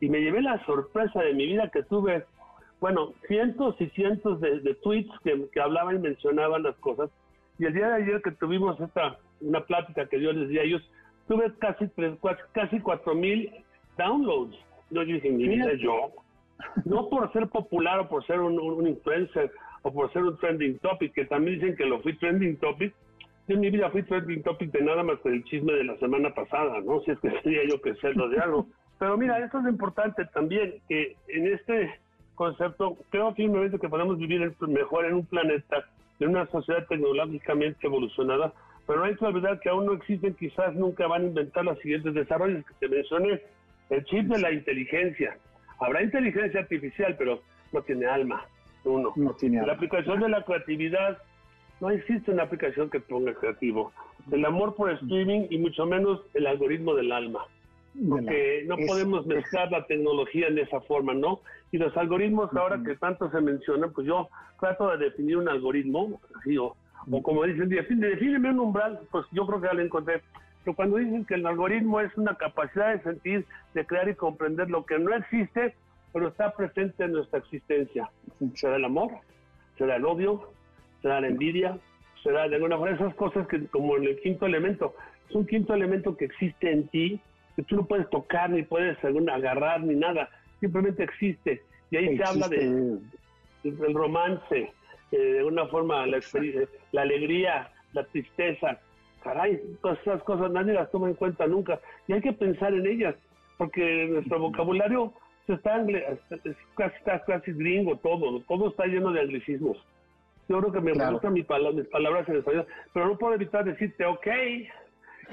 [0.00, 2.24] Y me llevé la sorpresa de mi vida que tuve,
[2.80, 7.10] bueno, cientos y cientos de, tweets que, que, hablaban y mencionaban las cosas.
[7.58, 10.62] Y el día de ayer que tuvimos esta, una plática que yo les di a
[10.62, 10.82] ellos,
[11.28, 12.18] tuve casi tres,
[12.52, 13.50] casi cuatro mil
[13.98, 14.56] downloads.
[14.90, 16.10] No, yo dije, mira, yo,
[16.86, 20.78] no por ser popular o por ser un, un influencer o por ser un trending
[20.78, 22.94] topic, que también dicen que lo fui trending topic.
[23.46, 25.96] Yo en mi vida fui trending topic de nada más que el chisme de la
[25.98, 27.00] semana pasada, ¿no?
[27.00, 28.66] Si es que sería yo que sé lo de algo.
[28.98, 31.90] Pero mira, esto es importante también, que en este
[32.40, 35.84] concepto creo firmemente que podemos vivir mejor en un planeta,
[36.20, 38.54] en una sociedad tecnológicamente evolucionada,
[38.86, 41.78] pero no hay que olvidar que aún no existen, quizás nunca van a inventar los
[41.80, 43.42] siguientes desarrollos que te mencioné.
[43.90, 45.36] El chip de la inteligencia.
[45.80, 47.42] Habrá inteligencia artificial, pero
[47.74, 48.42] no tiene alma
[48.84, 49.12] uno.
[49.66, 51.18] la aplicación de la creatividad,
[51.82, 53.92] no existe una aplicación que ponga creativo.
[54.32, 57.44] El amor por streaming y mucho menos el algoritmo del alma.
[58.08, 61.40] Porque no podemos mezclar la tecnología en esa forma, ¿no?
[61.72, 64.28] Y los algoritmos, ahora que tanto se mencionan, pues yo
[64.60, 66.76] trato de definir un algoritmo, así, o,
[67.22, 70.22] como dicen, defíneme un umbral, pues yo creo que ya lo encontré.
[70.64, 74.70] Pero cuando dicen que el algoritmo es una capacidad de sentir, de crear y comprender
[74.70, 75.74] lo que no existe,
[76.12, 78.10] pero está presente en nuestra existencia.
[78.54, 79.10] ¿Será el amor?
[79.78, 80.50] ¿Será el odio?
[81.02, 81.78] ¿Será la envidia?
[82.22, 84.94] ¿Será de alguna forma esas cosas que, como en el quinto elemento,
[85.28, 87.20] es un quinto elemento que existe en ti,
[87.56, 90.28] que tú no puedes tocar, ni puedes agarrar, ni nada,
[90.60, 91.62] simplemente existe.
[91.90, 92.98] Y ahí se habla de,
[93.62, 94.72] del romance,
[95.12, 96.20] eh, de alguna forma la,
[96.92, 98.78] la alegría, la tristeza.
[99.22, 101.80] Caray, todas esas cosas nadie las toma en cuenta nunca.
[102.08, 103.14] Y hay que pensar en ellas,
[103.58, 105.12] porque nuestro vocabulario
[105.54, 105.84] está,
[106.76, 109.76] casi, casi gringo todo, todo está lleno de anglicismos.
[110.48, 114.26] Yo creo que me gustan mis, palabras, en español, pero no puedo evitar decirte ok,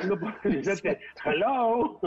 [0.05, 1.99] no decirte hello.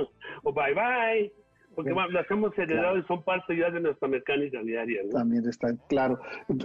[0.43, 1.33] O bye bye,
[1.75, 5.03] porque las hemos heredado y son parte ya de nuestra mecánica diaria.
[5.11, 6.21] También está claro.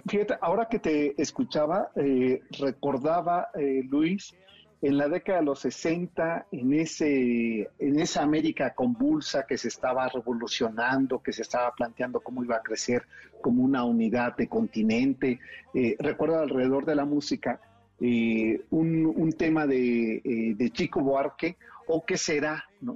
[0.07, 4.35] Fíjate, ahora que te escuchaba, eh, recordaba, eh, Luis,
[4.81, 10.07] en la década de los 60, en, ese, en esa América convulsa que se estaba
[10.09, 13.03] revolucionando, que se estaba planteando cómo iba a crecer
[13.41, 15.39] como una unidad de continente,
[15.73, 17.59] eh, recuerdo alrededor de la música
[18.01, 22.93] eh, un, tema de, eh, de, Chico Buarque, o qué será, ¿no?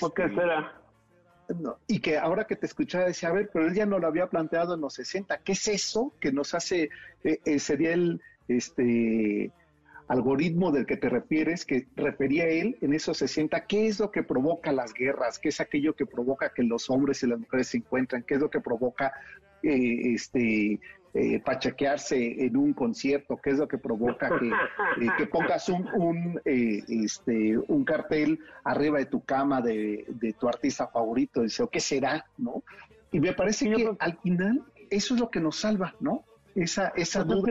[0.00, 0.74] ¿O qué este, será?
[1.86, 4.28] y que ahora que te escuchaba decía, a ver, pero él ya no lo había
[4.28, 6.90] planteado en los 60, ¿qué es eso que nos hace,
[7.58, 9.50] sería el, este,
[10.08, 14.22] algoritmo del que te refieres, que refería él en esos 60, ¿qué es lo que
[14.22, 15.38] provoca las guerras?
[15.38, 18.22] ¿Qué es aquello que provoca que los hombres y las mujeres se encuentran?
[18.22, 19.12] ¿Qué es lo que provoca
[19.62, 20.80] eh, este
[21.18, 23.36] eh, pachequearse en un concierto?
[23.42, 28.98] ¿Qué es lo que provoca que, eh, que pongas un, un, este, un cartel arriba
[28.98, 30.06] de tu cama de,
[30.38, 31.42] tu artista favorito?
[31.42, 32.24] Dice, ¿o qué será?
[32.36, 32.62] ¿No?
[33.10, 36.24] Y me parece que al final eso es lo que nos salva, ¿no?
[36.54, 37.50] esa, esa duda.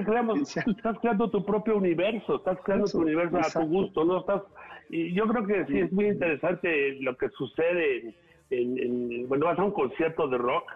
[0.65, 4.19] Estás creando, tu propio universo, estás creando tu universo a tu gusto, ¿no?
[4.19, 4.43] Estás,
[4.89, 8.15] y yo creo que sí, es muy interesante lo que sucede
[8.49, 10.71] en, en, bueno, vas a un concierto de rock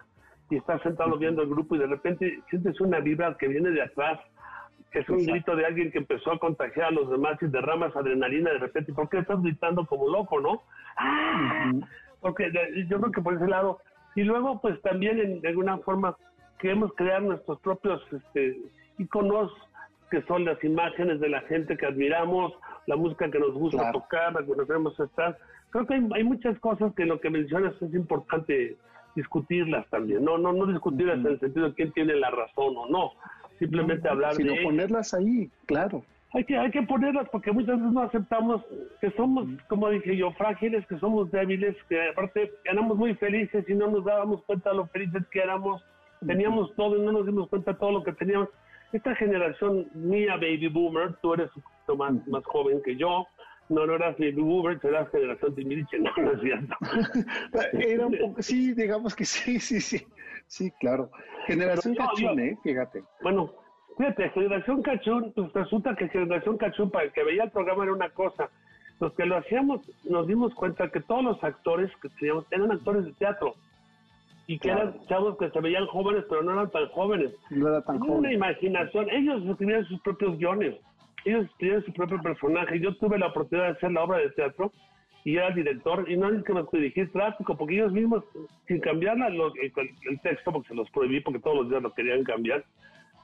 [0.52, 3.82] y estás sentado viendo el grupo y de repente sientes una vibra que viene de
[3.82, 4.20] atrás,
[4.92, 7.96] que es un grito de alguien que empezó a contagiar a los demás y derramas
[7.96, 8.92] adrenalina de repente.
[8.92, 10.62] ¿Por qué estás gritando como loco, no?
[10.98, 11.72] ¡Ah!
[12.20, 12.52] Porque
[12.90, 13.80] yo creo que por ese lado.
[14.16, 16.18] Y luego, pues también de alguna forma
[16.60, 18.58] queremos crear nuestros propios este,
[18.98, 19.54] iconos
[20.12, 22.52] que son las imágenes de la gente que admiramos,
[22.86, 25.38] la música que nos gusta tocar, la que nos queremos estar.
[25.70, 28.78] Creo que hay, hay, muchas cosas que lo que mencionas es importante
[29.16, 32.88] discutirlas también, no, no, no discutirlas en el sentido de quién tiene la razón o
[32.88, 33.12] no,
[33.60, 36.04] simplemente hablar sino de ponerlas ahí, claro.
[36.34, 38.62] Hay que, hay que ponerlas porque muchas veces no aceptamos
[39.02, 43.74] que somos, como dije yo, frágiles, que somos débiles, que aparte éramos muy felices y
[43.74, 45.84] no nos dábamos cuenta de lo felices que éramos,
[46.26, 48.48] teníamos todo y no nos dimos cuenta de todo lo que teníamos.
[48.94, 53.28] Esta generación mía, baby boomer, tú eres un más, más joven que yo,
[53.72, 56.76] no, no eras Baby Boomer, eras generación Timbiriche, no, no es cierto.
[57.74, 60.06] Era un poco, sí, digamos que sí, sí, sí,
[60.48, 61.10] sí, claro.
[61.48, 62.58] Generación Cachún, ¿eh?
[62.64, 63.04] Fíjate.
[63.22, 63.54] Bueno,
[63.98, 67.94] fíjate, Generación Cachún, pues resulta que Generación Cachún, para el que veía el programa era
[67.94, 68.50] una cosa.
[69.00, 73.06] Los que lo hacíamos, nos dimos cuenta que todos los actores que teníamos eran actores
[73.06, 73.56] de teatro
[74.46, 77.32] y que eran chavos que se veían jóvenes, pero no eran tan jóvenes.
[77.50, 78.20] No era tan jóvenes.
[78.20, 79.10] Una imaginación.
[79.10, 80.76] Ellos escribían sus propios guiones
[81.26, 82.80] ellos tienen su propio personaje.
[82.80, 84.72] Yo tuve la oportunidad de hacer la obra de teatro
[85.24, 88.24] y era el director, y no es que me dirigir tráfico, porque ellos mismos,
[88.68, 92.64] sin cambiar el, texto, porque se los prohibí, porque todos los días lo querían cambiar,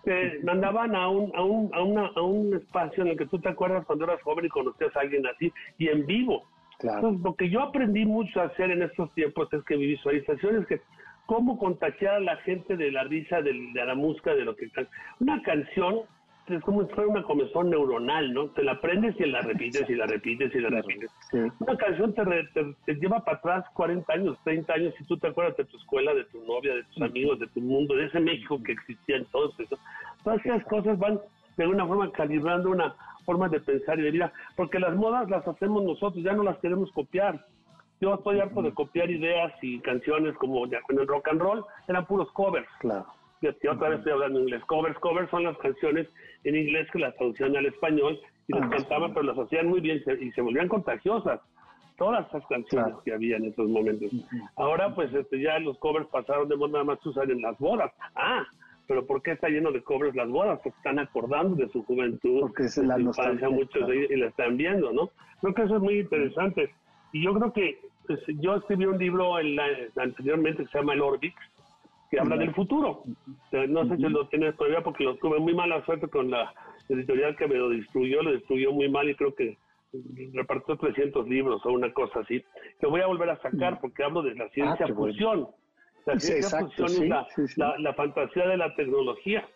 [0.03, 3.39] te mandaban a un, a, un, a, una, a un espacio en el que tú
[3.39, 6.43] te acuerdas cuando eras joven y conocías a alguien así, y en vivo.
[6.79, 10.62] Entonces, lo que yo aprendí mucho a hacer en estos tiempos es que mi visualización
[10.62, 10.81] es que
[11.25, 14.69] cómo contagiar a la gente de la risa, de, de la música, de lo que...
[15.19, 16.01] Una canción
[16.49, 18.47] es como si fuera una comezón neuronal, ¿no?
[18.51, 21.12] Te la aprendes y la repites y la repites y la repites.
[21.60, 22.23] Una canción te,
[22.86, 26.13] te, lleva para atrás 40 años, 30 años, y tú te acuerdas de tu escuela,
[26.13, 29.67] de tu novia, de tus amigos, de tu mundo, de ese México que existía entonces.
[30.23, 31.19] Todas esas cosas van
[31.57, 35.45] de alguna forma calibrando una forma de pensar y de vida, porque las modas las
[35.47, 37.45] hacemos nosotros, ya no las queremos copiar.
[37.99, 41.65] Yo estoy harto de copiar ideas y canciones como ya con el rock and roll,
[41.88, 42.67] eran puros covers.
[42.79, 43.16] Claro.
[43.41, 44.63] Yo otra vez estoy hablando en inglés.
[44.65, 46.08] Covers, covers son las canciones
[46.43, 49.80] en inglés que las traducían al español y las ah, cantaban, pero las hacían muy
[49.80, 51.41] bien y se volvían contagiosas.
[51.97, 54.12] Todas esas canciones que había en esos momentos.
[54.56, 57.91] Ahora, pues este, ya los covers pasaron de moda, nada más usar en las bodas.
[58.15, 58.45] Ah,
[58.88, 60.60] pero ¿por qué está lleno de covers las bodas?
[60.63, 64.93] Porque están acordando de su juventud, Porque es la infancia, muchos y la están viendo,
[64.93, 65.10] ¿no?
[65.41, 66.69] Creo que eso es muy interesante.
[67.12, 69.65] Y yo creo que pues, yo escribí un libro en la,
[69.97, 71.36] anteriormente que se llama El Orbix,
[72.10, 73.04] que habla del futuro.
[73.67, 76.54] No sé si lo tienes todavía porque lo tuve muy mala suerte con la
[76.89, 79.58] editorial que me lo destruyó, lo destruyó muy mal y creo que
[80.34, 82.43] repartió 300 libros o una cosa así.
[82.80, 85.48] Que voy a volver a sacar porque hablo de la ciencia ah, fusión.
[86.06, 89.48] La ciencia fusión es la, fantasía de la tecnología.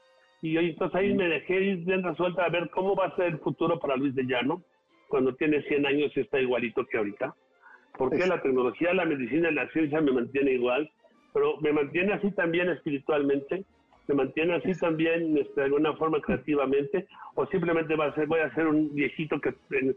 [0.42, 3.28] Y yo entonces ahí me dejé ir bien resuelta a ver cómo va a ser
[3.28, 4.64] el futuro para Luis de Llano
[5.08, 7.36] cuando tiene 100 años y está igualito que ahorita.
[7.98, 10.90] Porque la tecnología, la medicina y la ciencia me mantiene igual
[11.34, 13.63] pero me mantiene así también espiritualmente,
[14.08, 18.39] me mantiene así también este, de alguna forma creativamente, o simplemente va a ser, voy
[18.39, 19.96] a ser un viejito que en,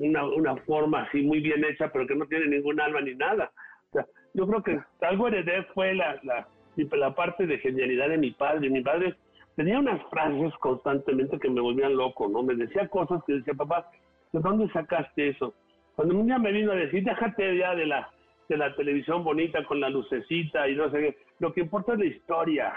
[0.00, 3.50] una, una, forma así muy bien hecha, pero que no tiene ningún alma ni nada.
[3.90, 8.18] O sea, yo creo que algo heredé fue la, la, la parte de genialidad de
[8.18, 8.70] mi padre.
[8.70, 9.16] Mi padre
[9.56, 12.42] tenía unas frases constantemente que me volvían loco, ¿no?
[12.42, 13.90] Me decía cosas que decía, papá,
[14.32, 15.54] ¿de dónde sacaste eso?
[15.96, 18.08] Cuando un día me vino a decir, déjate ya de la
[18.48, 21.18] de la televisión bonita con la lucecita y no sé qué.
[21.38, 22.72] Lo que importa es la historia.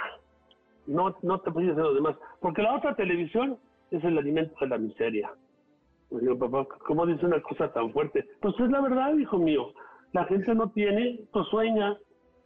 [0.87, 2.15] No, no te puedes hacer lo demás.
[2.39, 3.57] Porque la otra televisión
[3.91, 5.31] es el alimento de la miseria.
[6.09, 8.25] Pues digo, papá, ¿cómo dice una cosa tan fuerte?
[8.41, 9.73] Pues es la verdad, hijo mío.
[10.11, 11.97] La gente no tiene, pues sueña.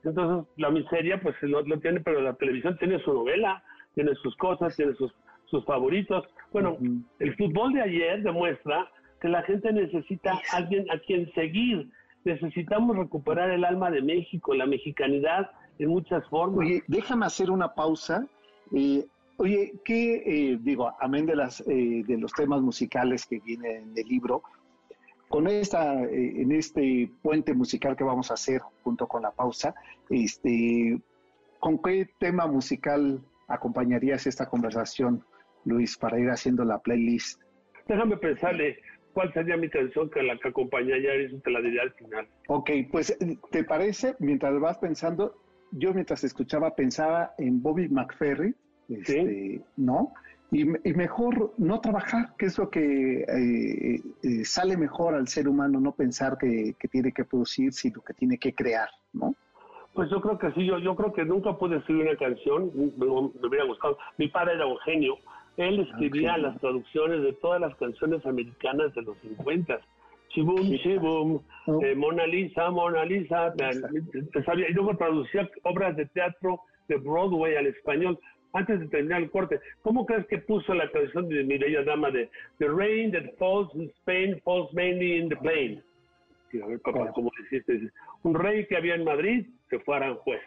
[0.04, 3.64] Entonces, la miseria, pues lo, lo tiene, pero la televisión tiene su novela,
[3.96, 5.12] tiene sus cosas, tiene sus,
[5.46, 6.24] sus favoritos.
[6.52, 6.78] Bueno,
[7.18, 8.88] el fútbol de ayer demuestra
[9.20, 11.90] que la gente necesita alguien a quien seguir
[12.26, 16.66] necesitamos recuperar el alma de México, la mexicanidad en muchas formas.
[16.66, 18.26] Oye, déjame hacer una pausa.
[18.74, 19.06] Eh,
[19.38, 23.98] oye, ¿qué eh, digo, amén de, las, eh, de los temas musicales que vienen en
[23.98, 24.42] el libro,
[25.30, 29.74] con esta, en este puente musical que vamos a hacer junto con la pausa,
[30.10, 31.00] este,
[31.60, 35.24] ¿con qué tema musical acompañarías esta conversación,
[35.66, 37.42] Luis, para ir haciendo la playlist?
[37.88, 38.78] Déjame pensarle,
[39.16, 42.28] cuál sería mi canción que la que acompañaría y eso te la diría al final.
[42.50, 43.18] Ok, pues
[43.50, 44.16] ¿te parece?
[44.20, 45.38] Mientras vas pensando,
[45.72, 48.54] yo mientras escuchaba pensaba en Bobby McFerry,
[48.90, 50.12] este, ¿no?
[50.52, 55.80] Y, mejor no trabajar, que es lo que eh, eh, sale mejor al ser humano,
[55.80, 59.34] no pensar que, tiene que producir, sino que tiene que crear, ¿no?
[59.94, 63.06] Pues yo creo que sí, yo, yo creo que nunca pude escribir una canción, me,
[63.06, 63.98] hubiera gustado.
[64.18, 65.16] Mi padre era un genio,
[65.58, 69.80] él escribía las traducciones de todas las canciones americanas de los 50
[70.30, 71.82] Chibum, Chibum, oh.
[71.84, 78.20] eh, Mona Lisa, Mona Lisa, y luego traducía obras de teatro de Broadway al español
[78.54, 79.60] antes de terminar el corte.
[79.82, 82.30] ¿Cómo crees que puso la canción de mi bella dama de
[82.60, 85.82] The rain that falls in Spain falls mainly in the plain?
[86.62, 87.92] a ver, papá, ¿cómo dijiste?
[88.24, 90.42] Un rey que había en Madrid se fue a Aranjuez.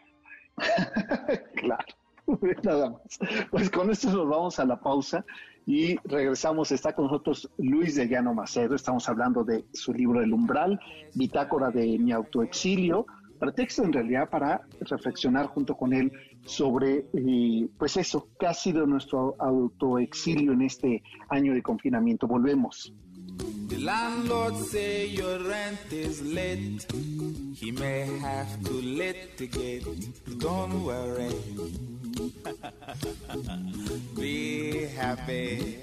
[1.56, 1.97] claro.
[2.62, 3.18] Nada más.
[3.50, 5.24] Pues con esto nos vamos a la pausa
[5.66, 6.72] y regresamos.
[6.72, 8.74] Está con nosotros Luis de Llano Macedo.
[8.74, 10.78] Estamos hablando de su libro El Umbral,
[11.14, 13.06] bitácora de mi autoexilio.
[13.38, 16.10] Pretexto en realidad para reflexionar junto con él
[16.44, 22.26] sobre, eh, pues eso, qué ha sido nuestro autoexilio en este año de confinamiento.
[22.26, 22.92] Volvemos.
[23.68, 26.86] The landlord say your rent is late.
[27.54, 29.84] He may have to litigate.
[30.38, 31.30] Don't worry.
[34.16, 35.78] Be happy.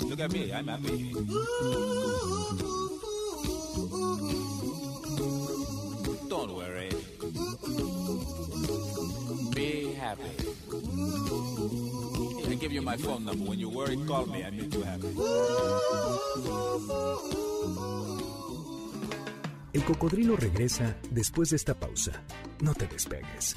[0.00, 1.14] Look at me, I'm happy.
[6.28, 6.90] Don't worry.
[9.54, 10.32] Be happy.
[12.50, 13.44] I give you my phone number.
[13.48, 14.44] When you worry, call me.
[14.44, 15.08] I make you happy.
[19.72, 22.12] El cocodrilo regresa después de esta pausa.
[22.60, 23.56] No te despegues.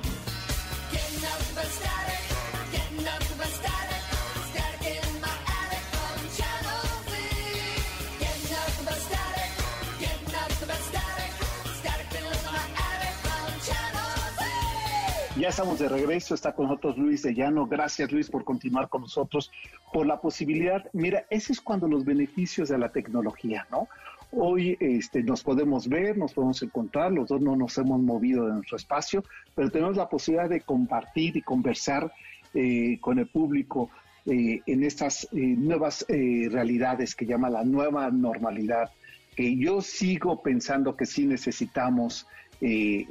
[15.41, 17.65] Ya estamos de regreso, está con nosotros Luis de Llano.
[17.65, 19.49] Gracias Luis por continuar con nosotros,
[19.91, 20.85] por la posibilidad.
[20.93, 23.87] Mira, ese es cuando los beneficios de la tecnología, ¿no?
[24.31, 28.53] Hoy este, nos podemos ver, nos podemos encontrar, los dos no nos hemos movido de
[28.53, 29.23] nuestro espacio,
[29.55, 32.13] pero tenemos la posibilidad de compartir y conversar
[32.53, 33.89] eh, con el público
[34.27, 38.91] eh, en estas eh, nuevas realidades que llama la nueva normalidad,
[39.35, 42.27] que yo sigo pensando que sí necesitamos
[42.61, 43.07] eh,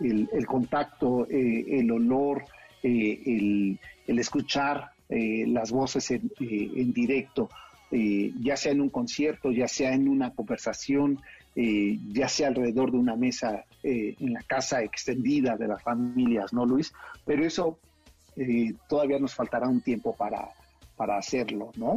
[0.00, 2.44] el, contacto, eh, el olor,
[2.82, 7.48] eh, el, escuchar las voces en, directo,
[7.90, 11.18] ya sea en un concierto, ya sea en una conversación,
[11.54, 16.92] ya sea alrededor de una mesa en la casa extendida de las familias, ¿no, Luis?
[17.24, 17.78] Pero eso
[18.86, 20.50] todavía nos faltará un tiempo para,
[20.94, 21.96] para hacerlo, ¿no?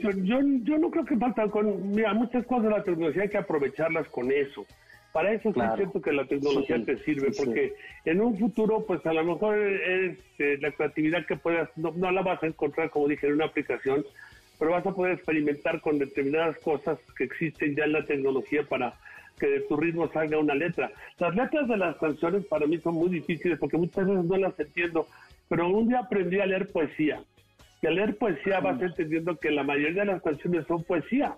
[0.00, 3.28] Yo, yo, yo, no creo que falta con, mira, muchas cosas de la tecnología hay
[3.28, 4.66] que aprovecharlas con eso.
[5.12, 7.74] Para eso sí es cierto que la tecnología te sirve, porque
[8.06, 12.22] en un futuro, pues a lo mejor es, eh, la creatividad que puedas, no, la
[12.22, 14.06] vas a encontrar, como dije, en una aplicación,
[14.58, 18.94] pero vas a poder experimentar con determinadas cosas que existen ya en la tecnología para
[19.38, 20.90] que de tu ritmo salga una letra.
[21.18, 24.58] Las letras de las canciones para mí son muy difíciles porque muchas veces no las
[24.58, 25.06] entiendo,
[25.48, 27.20] pero un día aprendí a leer poesía.
[27.82, 31.36] Y al leer poesía vas entendiendo que la mayoría de las canciones son poesía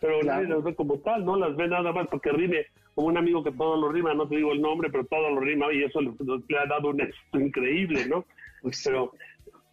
[0.00, 3.18] pero nadie las ve como tal, no las ve nada más porque rime, como un
[3.18, 5.84] amigo que todo lo rima, no te digo el nombre, pero todo lo rima y
[5.84, 6.10] eso le,
[6.58, 8.24] ha dado un éxito increíble, ¿no?
[8.62, 9.12] Pues pero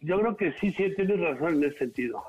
[0.00, 2.22] yo creo que sí, sí, tienes razón en ese sentido.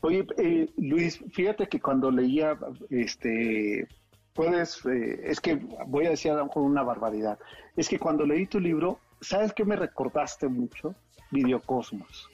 [0.00, 2.58] Oye, eh, Luis, fíjate que cuando leía,
[2.88, 3.86] este,
[4.32, 5.56] puedes, eh, es que
[5.86, 7.38] voy a decir a una barbaridad,
[7.76, 10.94] es que cuando leí tu libro, ¿sabes qué me recordaste mucho?
[11.30, 12.28] Videocosmos.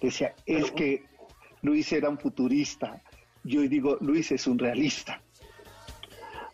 [0.00, 1.04] Decía, es que
[1.62, 3.02] Luis era un futurista,
[3.44, 5.20] yo digo, Luis es un realista.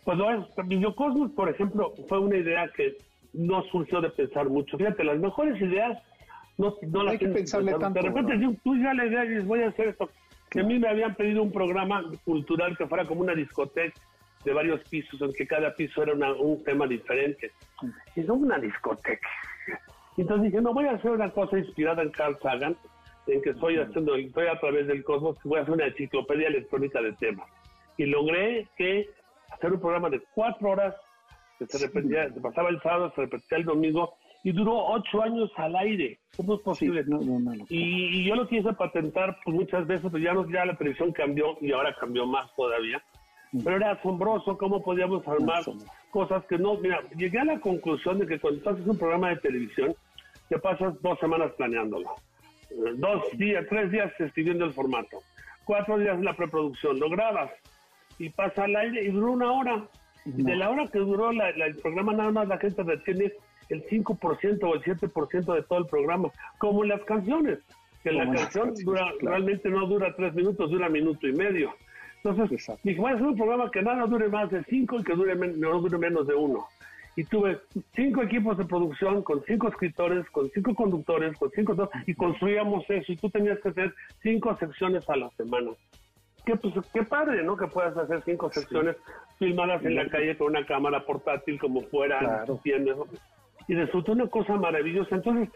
[0.04, 2.96] Pues no, Videocosmos, por ejemplo, fue una idea que
[3.34, 4.78] no surgió de pensar mucho.
[4.78, 6.02] Fíjate, las mejores ideas
[6.56, 8.00] no, no las hay que pensarle tanto.
[8.00, 10.10] De repente tú ya la idea dices, voy a hacer esto.
[10.50, 14.00] Que a mí me habían pedido un programa cultural que fuera como una discoteca
[14.44, 17.52] de varios pisos, en que cada piso era un tema diferente.
[18.16, 19.28] Y no una discoteca.
[20.16, 22.76] Entonces dije, no, voy a hacer una cosa inspirada en Carl Sagan,
[23.28, 27.00] en que estoy haciendo, estoy a través del cosmos, voy a hacer una enciclopedia electrónica
[27.00, 27.48] de temas.
[27.96, 29.08] Y logré que
[29.50, 30.94] hacer un programa de cuatro horas,
[31.58, 34.14] que se repetía, se pasaba el sábado, se repetía el domingo,
[34.44, 36.18] y duró ocho años al aire.
[36.36, 37.04] ¿Cómo es posible?
[37.06, 40.64] no, no, no, y, yo lo quise patentar pues, muchas veces, pero ya, no, ya
[40.64, 43.02] la televisión cambió y ahora cambió más todavía.
[43.64, 45.64] Pero era asombroso cómo podíamos armar
[46.10, 46.76] cosas que no.
[46.76, 49.94] Mira, llegué a la conclusión de que cuando haces un programa de televisión,
[50.48, 52.14] te pasas dos semanas planeándolo.
[52.70, 55.22] Eh, dos días, tres días escribiendo el formato.
[55.64, 57.50] Cuatro días la preproducción, lo grabas
[58.18, 59.84] y pasa al aire y duró una hora.
[60.24, 63.32] Y de la hora que duró el programa, nada más la gente retiene
[63.70, 67.58] el 5% o el 7% de todo el programa, como las canciones,
[68.02, 71.74] que la canción dura, realmente no dura tres minutos, dura minuto y medio.
[72.22, 75.14] Entonces, dije, voy a hacer un programa que nada dure más de cinco y que
[75.14, 76.66] dure no dure menos de uno.
[77.18, 77.58] Y tuve
[77.96, 81.90] cinco equipos de producción con cinco escritores, con cinco conductores, con cinco...
[82.06, 83.92] Y construíamos eso y tú tenías que hacer
[84.22, 85.72] cinco secciones a la semana.
[86.46, 87.56] Qué, pues, qué padre, ¿no?
[87.56, 88.94] Que puedas hacer cinco secciones
[89.36, 92.60] filmadas en la calle con una cámara portátil como fuera, claro.
[93.66, 95.16] Y resultó una cosa maravillosa.
[95.16, 95.48] Entonces,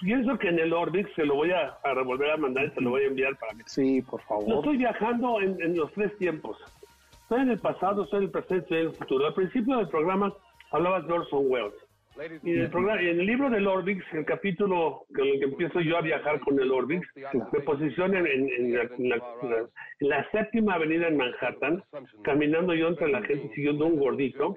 [0.00, 2.90] pienso que en el Orbix, se lo voy a, revolver a mandar y te lo
[2.90, 3.62] voy a enviar para mí.
[3.66, 4.48] Sí, por favor.
[4.48, 6.58] Yo estoy viajando en, los tres tiempos.
[7.22, 9.26] Estoy en el pasado, estoy en el presente, estoy en el futuro.
[9.28, 10.34] Al principio del programa
[10.74, 11.74] hablabas de Orson Welles.
[12.44, 15.80] Y en el, programa, en el libro del Orbix, el capítulo con el que empiezo
[15.80, 17.04] yo a viajar con el Orbix,
[17.52, 18.72] me posiciono en,
[19.98, 21.82] la, séptima avenida en Manhattan,
[22.22, 24.54] caminando yo entre la gente siguiendo un gordito,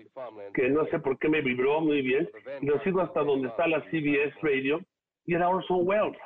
[0.53, 2.29] que no sé por qué me vibró muy bien,
[2.61, 4.79] y lo sigo hasta donde está la CBS Radio,
[5.25, 6.17] y era Orson Welles.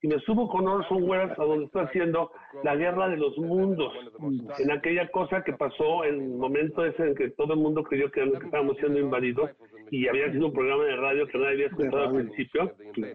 [0.00, 2.30] Y me subo con Orson Welles a donde está haciendo
[2.62, 3.92] la guerra de los mundos,
[4.58, 8.10] en aquella cosa que pasó en el momento ese en que todo el mundo creyó
[8.10, 9.50] que, estábamos siendo invadidos
[9.90, 12.72] y había sido un programa de radio que nadie había escuchado al principio.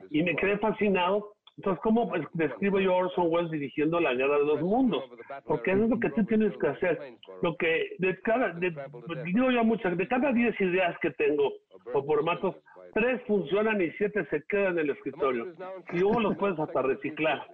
[0.09, 4.45] Y me quedé fascinado entonces, ¿cómo describo yo a Orson Welles dirigiendo la guerra de
[4.45, 5.03] los mundos?
[5.45, 6.99] Porque eso es lo que tú tienes que hacer.
[7.43, 11.51] Lo que de cada, digo yo muchas, de cada 10 ideas que tengo
[11.93, 12.55] o formatos,
[12.93, 15.53] tres funcionan y siete se quedan en el escritorio.
[15.91, 17.45] Y luego los puedes hasta reciclar.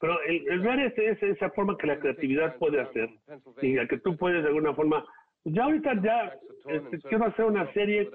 [0.00, 3.08] Pero el, ver es, esa forma que la creatividad puede hacer
[3.62, 5.04] y que tú puedes de alguna forma
[5.44, 6.32] ya ahorita ya
[6.66, 8.08] este, quiero hacer una serie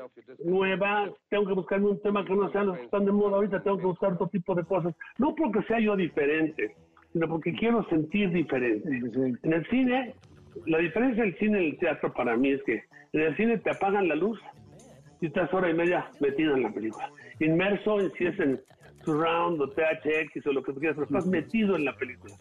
[0.43, 3.61] nueva, tengo que buscarme un tema que no sea los que están de moda ahorita,
[3.61, 6.75] tengo que buscar otro tipo de cosas, no porque sea yo diferente,
[7.13, 8.89] sino porque quiero sentir diferente.
[9.43, 10.15] En el cine,
[10.65, 13.69] la diferencia del cine y el teatro para mí es que en el cine te
[13.69, 14.39] apagan la luz
[15.21, 18.59] y estás hora y media metido en la película, inmerso en si es en
[19.05, 22.35] surround o THX o lo que tú quieras, pero estás metido en la película.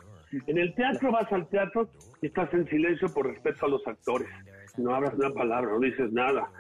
[0.47, 1.89] En el teatro vas al teatro
[2.23, 4.29] y estás en silencio por respeto a los actores
[4.79, 6.51] no hablas una palabra, no dices nada,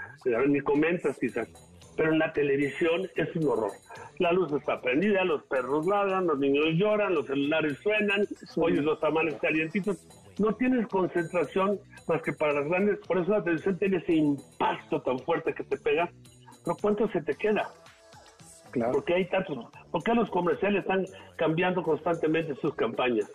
[0.46, 1.48] ni comentas quizás.
[1.96, 3.72] Pero en la televisión es un horror.
[4.18, 9.00] La luz está prendida, los perros ladran, los niños lloran, los celulares suenan, oyes los
[9.00, 10.06] tamales calientitos.
[10.38, 12.98] No tienes concentración más que para las grandes.
[13.00, 16.08] Por eso la televisión tiene ese impacto tan fuerte que te pega.
[16.64, 17.68] Pero ¿cuánto se te queda?
[18.70, 18.92] Claro.
[18.92, 19.66] Porque hay tantos.
[19.90, 21.04] ¿Por qué los comerciales están
[21.36, 23.28] cambiando constantemente sus campañas?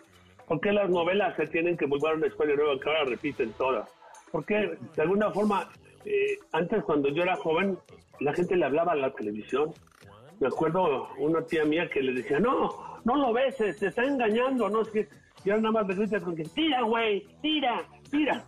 [0.47, 3.51] ¿Por qué las novelas se tienen que volver a una escuela nueva que ahora repiten
[3.53, 3.89] todas?
[4.33, 5.69] Porque de alguna forma,
[6.05, 7.77] eh, antes cuando yo era joven,
[8.19, 9.71] la gente le hablaba a la televisión.
[10.39, 14.69] Me acuerdo una tía mía que le decía, no, no lo ves, se, está engañando,
[14.69, 15.07] no es que
[15.45, 18.43] yo nada más le grita con que tira, güey, tira, tira.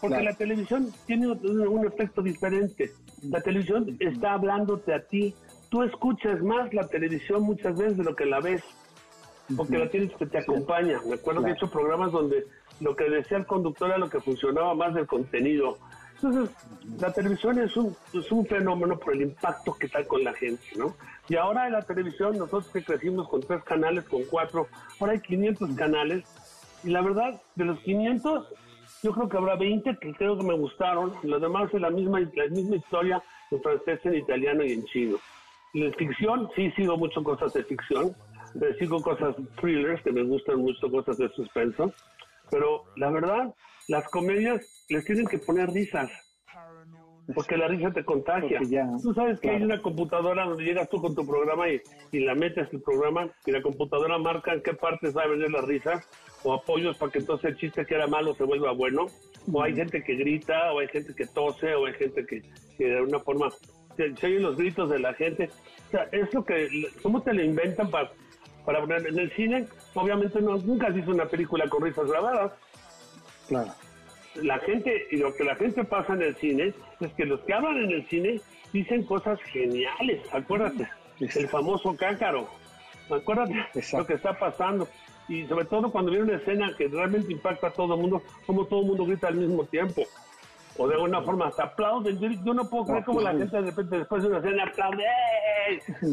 [0.00, 2.92] Porque la televisión tiene un, efecto diferente.
[3.28, 5.34] La televisión está hablándote a ti.
[5.68, 8.62] Tú escuchas más la televisión muchas veces de lo que la ves.
[9.56, 11.00] Porque la tienes que te acompaña.
[11.04, 12.46] Me acuerdo que he hecho programas donde
[12.80, 15.78] lo que decía el conductor era lo que funcionaba más del contenido.
[16.14, 16.54] Entonces,
[17.00, 20.64] la televisión es un, es un fenómeno por el impacto que da con la gente,
[20.76, 20.94] ¿no?
[21.28, 24.68] Y ahora en la televisión, nosotros que crecimos con tres canales, con cuatro,
[25.00, 26.24] ahora hay 500 canales.
[26.82, 28.46] Y la verdad, de los 500,
[29.02, 31.14] yo creo que habrá 20 que creo que me gustaron.
[31.22, 35.16] Los demás es la misma, la misma historia en francés, en italiano y en chino.
[35.74, 38.14] En ficción, sí sigo mucho cosas de ficción.
[38.78, 41.92] Sigo cosas thrillers, que me gustan mucho, cosas de suspenso.
[42.54, 43.52] Pero la verdad,
[43.88, 46.08] las comedias les tienen que poner risas.
[47.34, 48.60] Porque la risa te contagia.
[49.02, 51.80] tú sabes que hay una computadora donde llegas tú con tu programa y,
[52.12, 55.50] y la metes el programa y la computadora marca en qué partes va a venir
[55.50, 56.00] la risa
[56.44, 59.06] o apoyos para que entonces el chiste que era malo se vuelva bueno.
[59.52, 62.40] O hay gente que grita, o hay gente que tose, o hay gente que,
[62.78, 63.50] de alguna forma
[63.96, 65.50] se, se, oyen los gritos de la gente.
[65.88, 66.68] O sea, es lo que,
[67.02, 68.12] ¿cómo te lo inventan para
[68.64, 72.52] para poner en el cine, obviamente no, nunca se hizo una película con risas grabadas.
[73.48, 73.72] Claro.
[74.36, 77.54] La gente, y lo que la gente pasa en el cine, es que los que
[77.54, 78.40] hablan en el cine
[78.72, 80.88] dicen cosas geniales, acuérdate,
[81.20, 82.48] el famoso cácaro,
[83.10, 83.54] acuérdate
[83.92, 84.88] lo que está pasando.
[85.28, 88.66] Y sobre todo cuando viene una escena que realmente impacta a todo el mundo, como
[88.66, 90.02] todo el mundo grita al mismo tiempo
[90.76, 92.18] o de alguna forma hasta aplauden.
[92.18, 95.04] Yo, no puedo creer cómo la gente de repente después de una escena aplaude,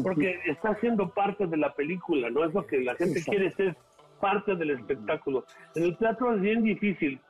[0.02, 2.44] porque está siendo parte de la película, ¿no?
[2.44, 3.76] Es lo que la gente quiere ser
[4.20, 5.44] parte del espectáculo.
[5.74, 7.20] En el teatro es bien difícil.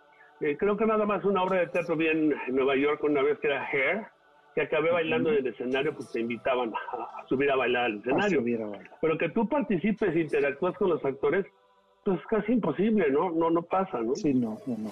[0.40, 3.38] Eh, creo que nada más una obra de teatro vi en Nueva York una vez
[3.38, 4.06] que era Hair,
[4.54, 8.44] que acabé bailando en el escenario, pues te invitaban a, subir a bailar al escenario.
[9.00, 11.46] Pero que tú participes e interactúas con los actores,
[12.04, 13.30] pues es casi imposible, ¿no?
[13.30, 14.14] No, no pasa, ¿no?
[14.14, 14.90] Sí, no, no, no.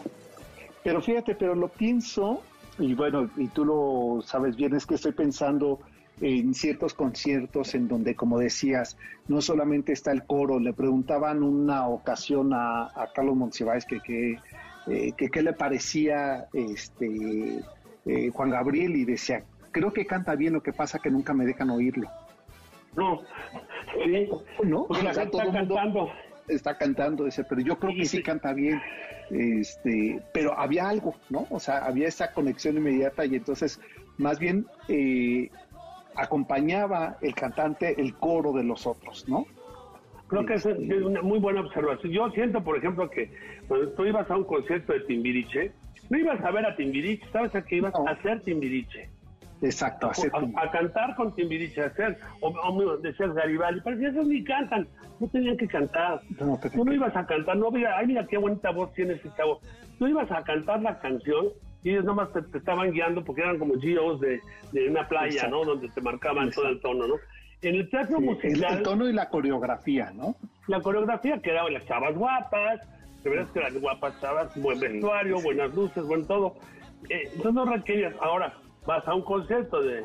[0.83, 2.43] Pero fíjate, pero lo pienso,
[2.79, 5.81] y bueno, y tú lo sabes bien, es que estoy pensando
[6.21, 8.97] en ciertos conciertos en donde, como decías,
[9.29, 14.39] no solamente está el coro, le preguntaban una ocasión a, Carlos Monsiváis que, que,
[14.87, 17.63] eh, que qué le parecía este
[18.07, 21.45] eh, Juan Gabriel y decía, creo que canta bien, lo que pasa que nunca me
[21.45, 22.09] dejan oírlo.
[22.97, 23.21] No,
[24.05, 24.29] sí,
[24.65, 26.11] no, está cantando.
[26.49, 28.81] Está cantando ese, pero yo creo que sí canta bien.
[29.31, 31.47] Este, pero había algo, ¿no?
[31.51, 33.81] O sea, había esa conexión inmediata y entonces,
[34.19, 35.51] más bien, eh,
[36.17, 39.47] acompañaba el cantante el coro de los otros, ¿no?
[40.27, 42.13] Creo que es una muy buena observación.
[42.13, 43.33] Yo siento, por ejemplo, que
[43.67, 45.73] cuando tú ibas a un concierto de Timbiriche,
[46.09, 49.10] no ibas a ver a Timbiriche, sabes a qué ibas a hacer Timbiriche.
[49.63, 54.27] Exacto, a, a, cantar con Timbiriche, a hacer, o, o decías Garibaldi, pero si esos
[54.27, 54.89] ni cantan,
[55.19, 56.23] no tenían que cantar.
[56.39, 59.29] No, Tú no ibas a cantar, no había, ay mira qué bonita voz tiene ese
[59.37, 59.61] chavo.
[59.99, 61.49] Tú ibas a cantar la canción
[61.83, 64.41] y ellos nomás te, te estaban guiando porque eran como GOs de,
[64.73, 65.65] de una playa, ¿no?
[65.65, 67.15] Donde te marcaban todo el tono, ¿no?
[67.63, 68.79] En el teatro musical...
[68.79, 70.37] El, tono y la coreografía, ¿no?
[70.67, 72.81] La coreografía que eran las chavas guapas,
[73.23, 76.57] de verdad que las guapas chavas, buen vestuario, buenas luces, buen todo.
[77.11, 78.15] Eh, entonces no requerías.
[78.21, 78.55] Ahora,
[78.87, 80.03] vas a un concierto de,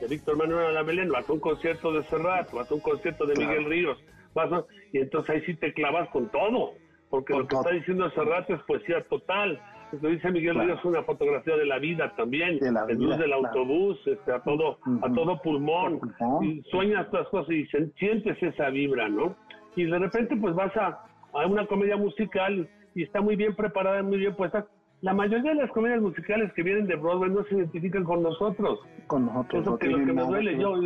[0.00, 3.34] de Víctor Manuel Alamelén, vas a un concierto de Serrat, vas a un concierto de
[3.36, 3.98] Miguel Ríos,
[4.34, 6.72] vas y entonces ahí sí te clavas con todo,
[7.10, 9.60] porque lo que está diciendo Serrat es poesía total.
[10.02, 13.96] Lo dice Miguel Ríos, una fotografía de la vida también, de la luz del autobús,
[14.06, 16.00] este, a todo, a todo pulmón,
[16.42, 17.66] y sueñas todas cosas y
[17.96, 19.36] sientes esa vibra, ¿no?
[19.76, 24.02] Y de repente pues vas a, a una comedia musical y está muy bien preparada,
[24.02, 24.66] muy bien puesta.
[25.02, 28.80] La mayoría de las comedias musicales que vienen de Broadway no se identifican con nosotros.
[29.06, 29.62] Con nosotros.
[29.62, 30.58] Eso que lo que me duele.
[30.58, 30.80] Yo,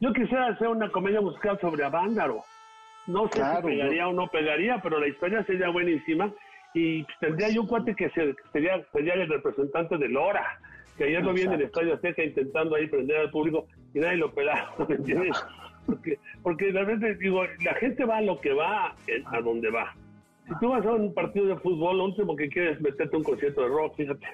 [0.00, 2.42] yo, quisiera hacer una comedia musical sobre Avándaro.
[3.06, 6.32] No sé si pegaría o no pegaría, pero la historia sería buenísima
[6.72, 10.58] y tendría yo un cuate que sería, sería el representante de Lora,
[10.96, 14.16] que ayer lo vi en el Estadio Azteca intentando ahí prender al público y nadie
[14.16, 15.44] lo pelaba, ¿me entiendes?
[15.84, 18.94] Porque, porque realmente digo, la gente va a lo que va,
[19.26, 19.94] a donde va.
[20.46, 23.18] Si tú vas a un partido de fútbol, lo último que quieres es meterte a
[23.18, 24.26] un concierto de rock, fíjate.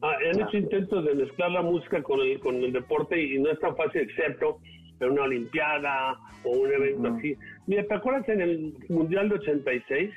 [0.00, 3.50] Ah, han hecho intentos de mezclar la música con el, con el deporte y no
[3.50, 4.58] es tan fácil, excepto
[5.00, 7.36] en una olimpiada o un evento así.
[7.66, 10.10] Mira, ¿te acuerdas en el Mundial de 86?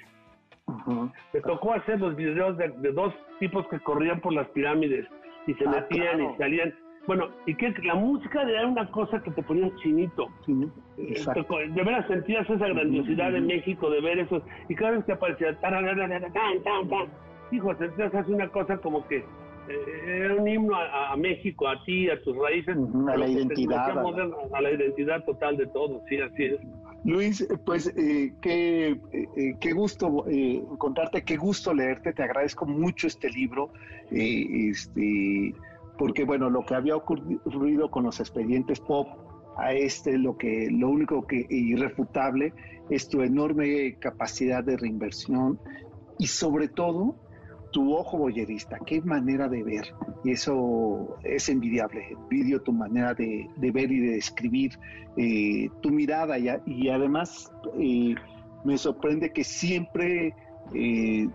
[1.33, 5.05] Me tocó hacer los videos de, dos tipos que corrían por las pirámides
[5.47, 6.73] y se ah, metían y salían.
[7.07, 10.27] Bueno, y que la música era una cosa que te ponía chinito.
[10.47, 14.41] de veras sentías esa grandiosidad de México, de ver eso.
[14.69, 15.57] Y cada vez que aparecía,
[17.51, 22.09] hijo, sentías así una cosa como que eh, era un himno a, México, a ti,
[22.09, 22.75] a tus raíces.
[23.07, 23.97] a la identidad.
[24.53, 26.59] a la identidad total de todo, sí, así es.
[27.05, 33.05] Luis, pues eh, qué, eh, qué, gusto eh, encontrarte, qué gusto leerte, te agradezco mucho
[33.05, 33.69] este libro,
[34.09, 35.53] este,
[35.97, 39.07] porque bueno, lo que había ocurrido con los expedientes pop,
[39.57, 42.53] a este lo que lo único que irrefutable
[42.89, 45.59] es tu enorme capacidad de reinversión
[46.17, 47.15] y sobre todo
[47.71, 49.93] tu ojo boyerista, qué manera de ver.
[50.23, 52.07] Y eso es envidiable.
[52.09, 54.79] Envidio tu manera de, ver y de escribir,
[55.17, 56.39] eh, tu mirada.
[56.39, 58.15] Y, y además eh,
[58.63, 60.33] me sorprende que siempre,
[60.73, 61.27] eh,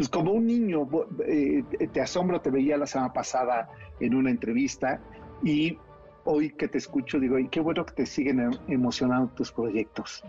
[0.00, 0.88] pues como un niño,
[1.92, 3.68] te asombro, te veía la semana pasada
[4.00, 4.98] en una entrevista
[5.42, 5.76] y
[6.24, 10.24] hoy que te escucho digo, y qué bueno que te siguen em, emocionando tus proyectos.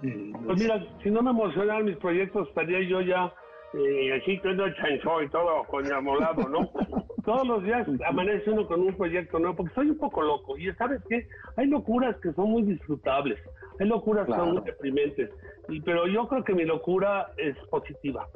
[0.00, 3.34] Pues mira, si no me emocionaran mis proyectos, estaría yo ya
[3.74, 6.70] y así todo chancho y todo con amolado, ¿no?
[7.24, 10.56] Todos los días amanece uno con un proyecto nuevo, porque soy un poco loco.
[10.58, 11.26] Y sabes qué?
[11.56, 13.40] Hay locuras que son muy disfrutables,
[13.80, 15.30] hay locuras que son muy deprimentes.
[15.68, 18.28] Y, pero yo creo que mi locura es positiva.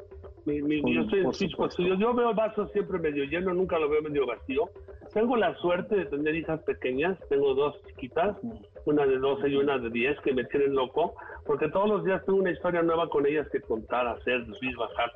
[0.46, 4.70] Yo soy Yo veo el vaso siempre medio lleno, nunca lo veo medio vacío.
[5.12, 8.36] Tengo la suerte de tener hijas pequeñas, tengo dos chiquitas,
[8.84, 11.14] una de 12 y una de 10, que me tienen loco,
[11.46, 15.12] porque todos los días tengo una historia nueva con ellas que contar, hacer, subir, bajar.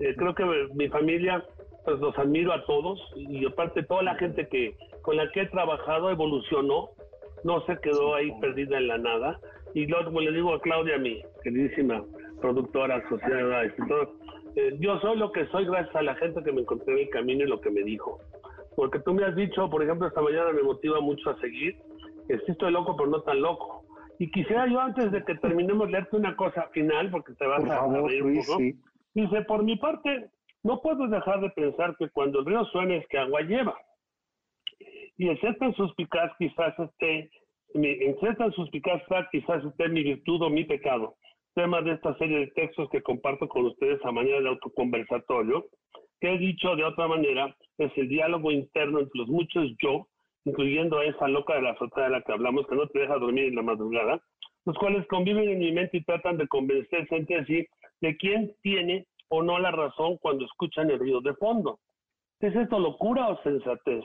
[0.00, 1.44] Eh, creo que mi familia,
[1.84, 5.46] pues los admiro a todos y aparte toda la gente que con la que he
[5.46, 6.90] trabajado evolucionó,
[7.44, 9.38] no se quedó ahí perdida en la nada.
[9.74, 12.02] Y luego, como le digo a Claudia, mi queridísima
[12.40, 14.08] productora, asociada, escritora,
[14.56, 17.10] eh, yo soy lo que soy gracias a la gente que me encontré en el
[17.10, 18.20] camino y lo que me dijo.
[18.76, 21.76] Porque tú me has dicho, por ejemplo, esta mañana me motiva mucho a seguir,
[22.28, 23.84] que estoy loco, pero no tan loco.
[24.18, 27.86] Y quisiera yo, antes de que terminemos, leerte una cosa final, porque te vas a,
[27.86, 28.58] reír un poco.
[29.14, 30.30] Dice, por mi parte,
[30.62, 33.76] no puedo dejar de pensar que cuando el río suena es que agua lleva.
[35.16, 37.30] Y en ser tan suspicaz quizás esté,
[37.74, 41.16] en ser tan suspicaz quizás esté mi virtud o mi pecado.
[41.54, 45.66] Tema de esta serie de textos que comparto con ustedes a manera de autoconversatorio,
[46.20, 50.08] que he dicho de otra manera, es el diálogo interno entre los muchos yo,
[50.44, 53.18] incluyendo a esa loca de la azotea de la que hablamos, que no te deja
[53.18, 54.20] dormir en la madrugada,
[54.64, 57.66] los cuales conviven en mi mente y tratan de convencerse entre sí
[58.00, 61.78] de quién tiene o no la razón cuando escuchan el ruido de fondo.
[62.40, 64.04] ¿Es esto locura o sensatez?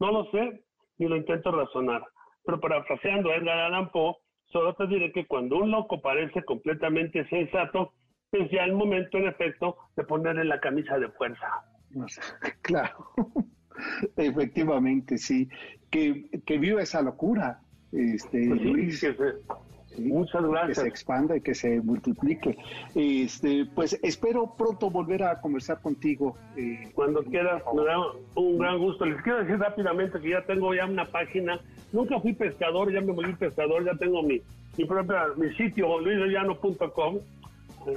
[0.00, 0.64] No lo sé,
[0.98, 2.02] ni lo intento razonar.
[2.44, 4.14] Pero parafraseando a Edgar Allan Poe,
[4.52, 7.92] solo te diré que cuando un loco parece completamente sensato,
[8.32, 11.46] es ya el momento, en efecto, de ponerle la camisa de fuerza.
[12.62, 13.10] Claro,
[14.16, 15.48] efectivamente, sí.
[15.90, 17.60] Que, que vio esa locura,
[17.92, 19.06] este, pues Luis.
[19.98, 20.78] Muchas gracias.
[20.78, 22.56] Que se expanda y que se multiplique.
[22.94, 26.36] Este, pues espero pronto volver a conversar contigo.
[26.56, 27.98] Eh, Cuando quieras, me da
[28.36, 29.04] un gran gusto.
[29.04, 31.60] Les quiero decir rápidamente que ya tengo ya una página.
[31.92, 34.40] Nunca fui pescador, ya me volví pescador, ya tengo mi,
[34.78, 37.18] mi propia mi sitio, luisdellano.com.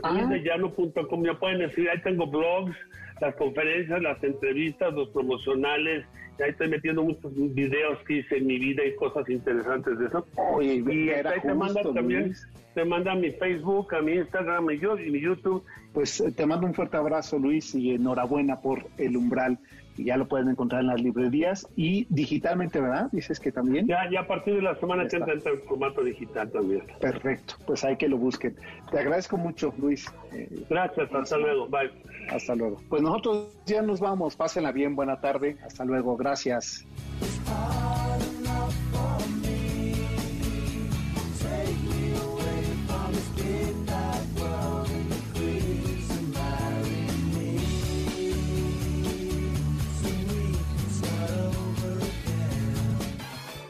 [0.03, 0.11] Ah.
[0.13, 2.75] Luisdellano.com, ya pueden escribir, ahí tengo blogs,
[3.21, 6.05] las conferencias, las entrevistas, los promocionales,
[6.37, 10.07] y ahí estoy metiendo muchos videos que hice en mi vida y cosas interesantes de
[10.07, 10.25] eso.
[10.61, 12.33] y ahí te manda también,
[12.73, 15.63] te manda mi Facebook, a mi Instagram y, yo, y mi YouTube.
[15.93, 19.57] Pues eh, te mando un fuerte abrazo, Luis, y enhorabuena por el umbral
[19.97, 23.09] ya lo pueden encontrar en las librerías y digitalmente, ¿verdad?
[23.11, 23.87] Dices que también.
[23.87, 26.83] Ya, ya a partir de la semana que entra en formato digital también.
[26.99, 28.55] Perfecto, pues hay que lo busquen.
[28.91, 30.05] Te agradezco mucho, Luis.
[30.33, 31.91] Eh, Gracias, hasta luego, bye.
[32.29, 32.81] Hasta luego.
[32.89, 36.85] Pues nosotros ya nos vamos, pásenla bien, buena tarde, hasta luego, gracias.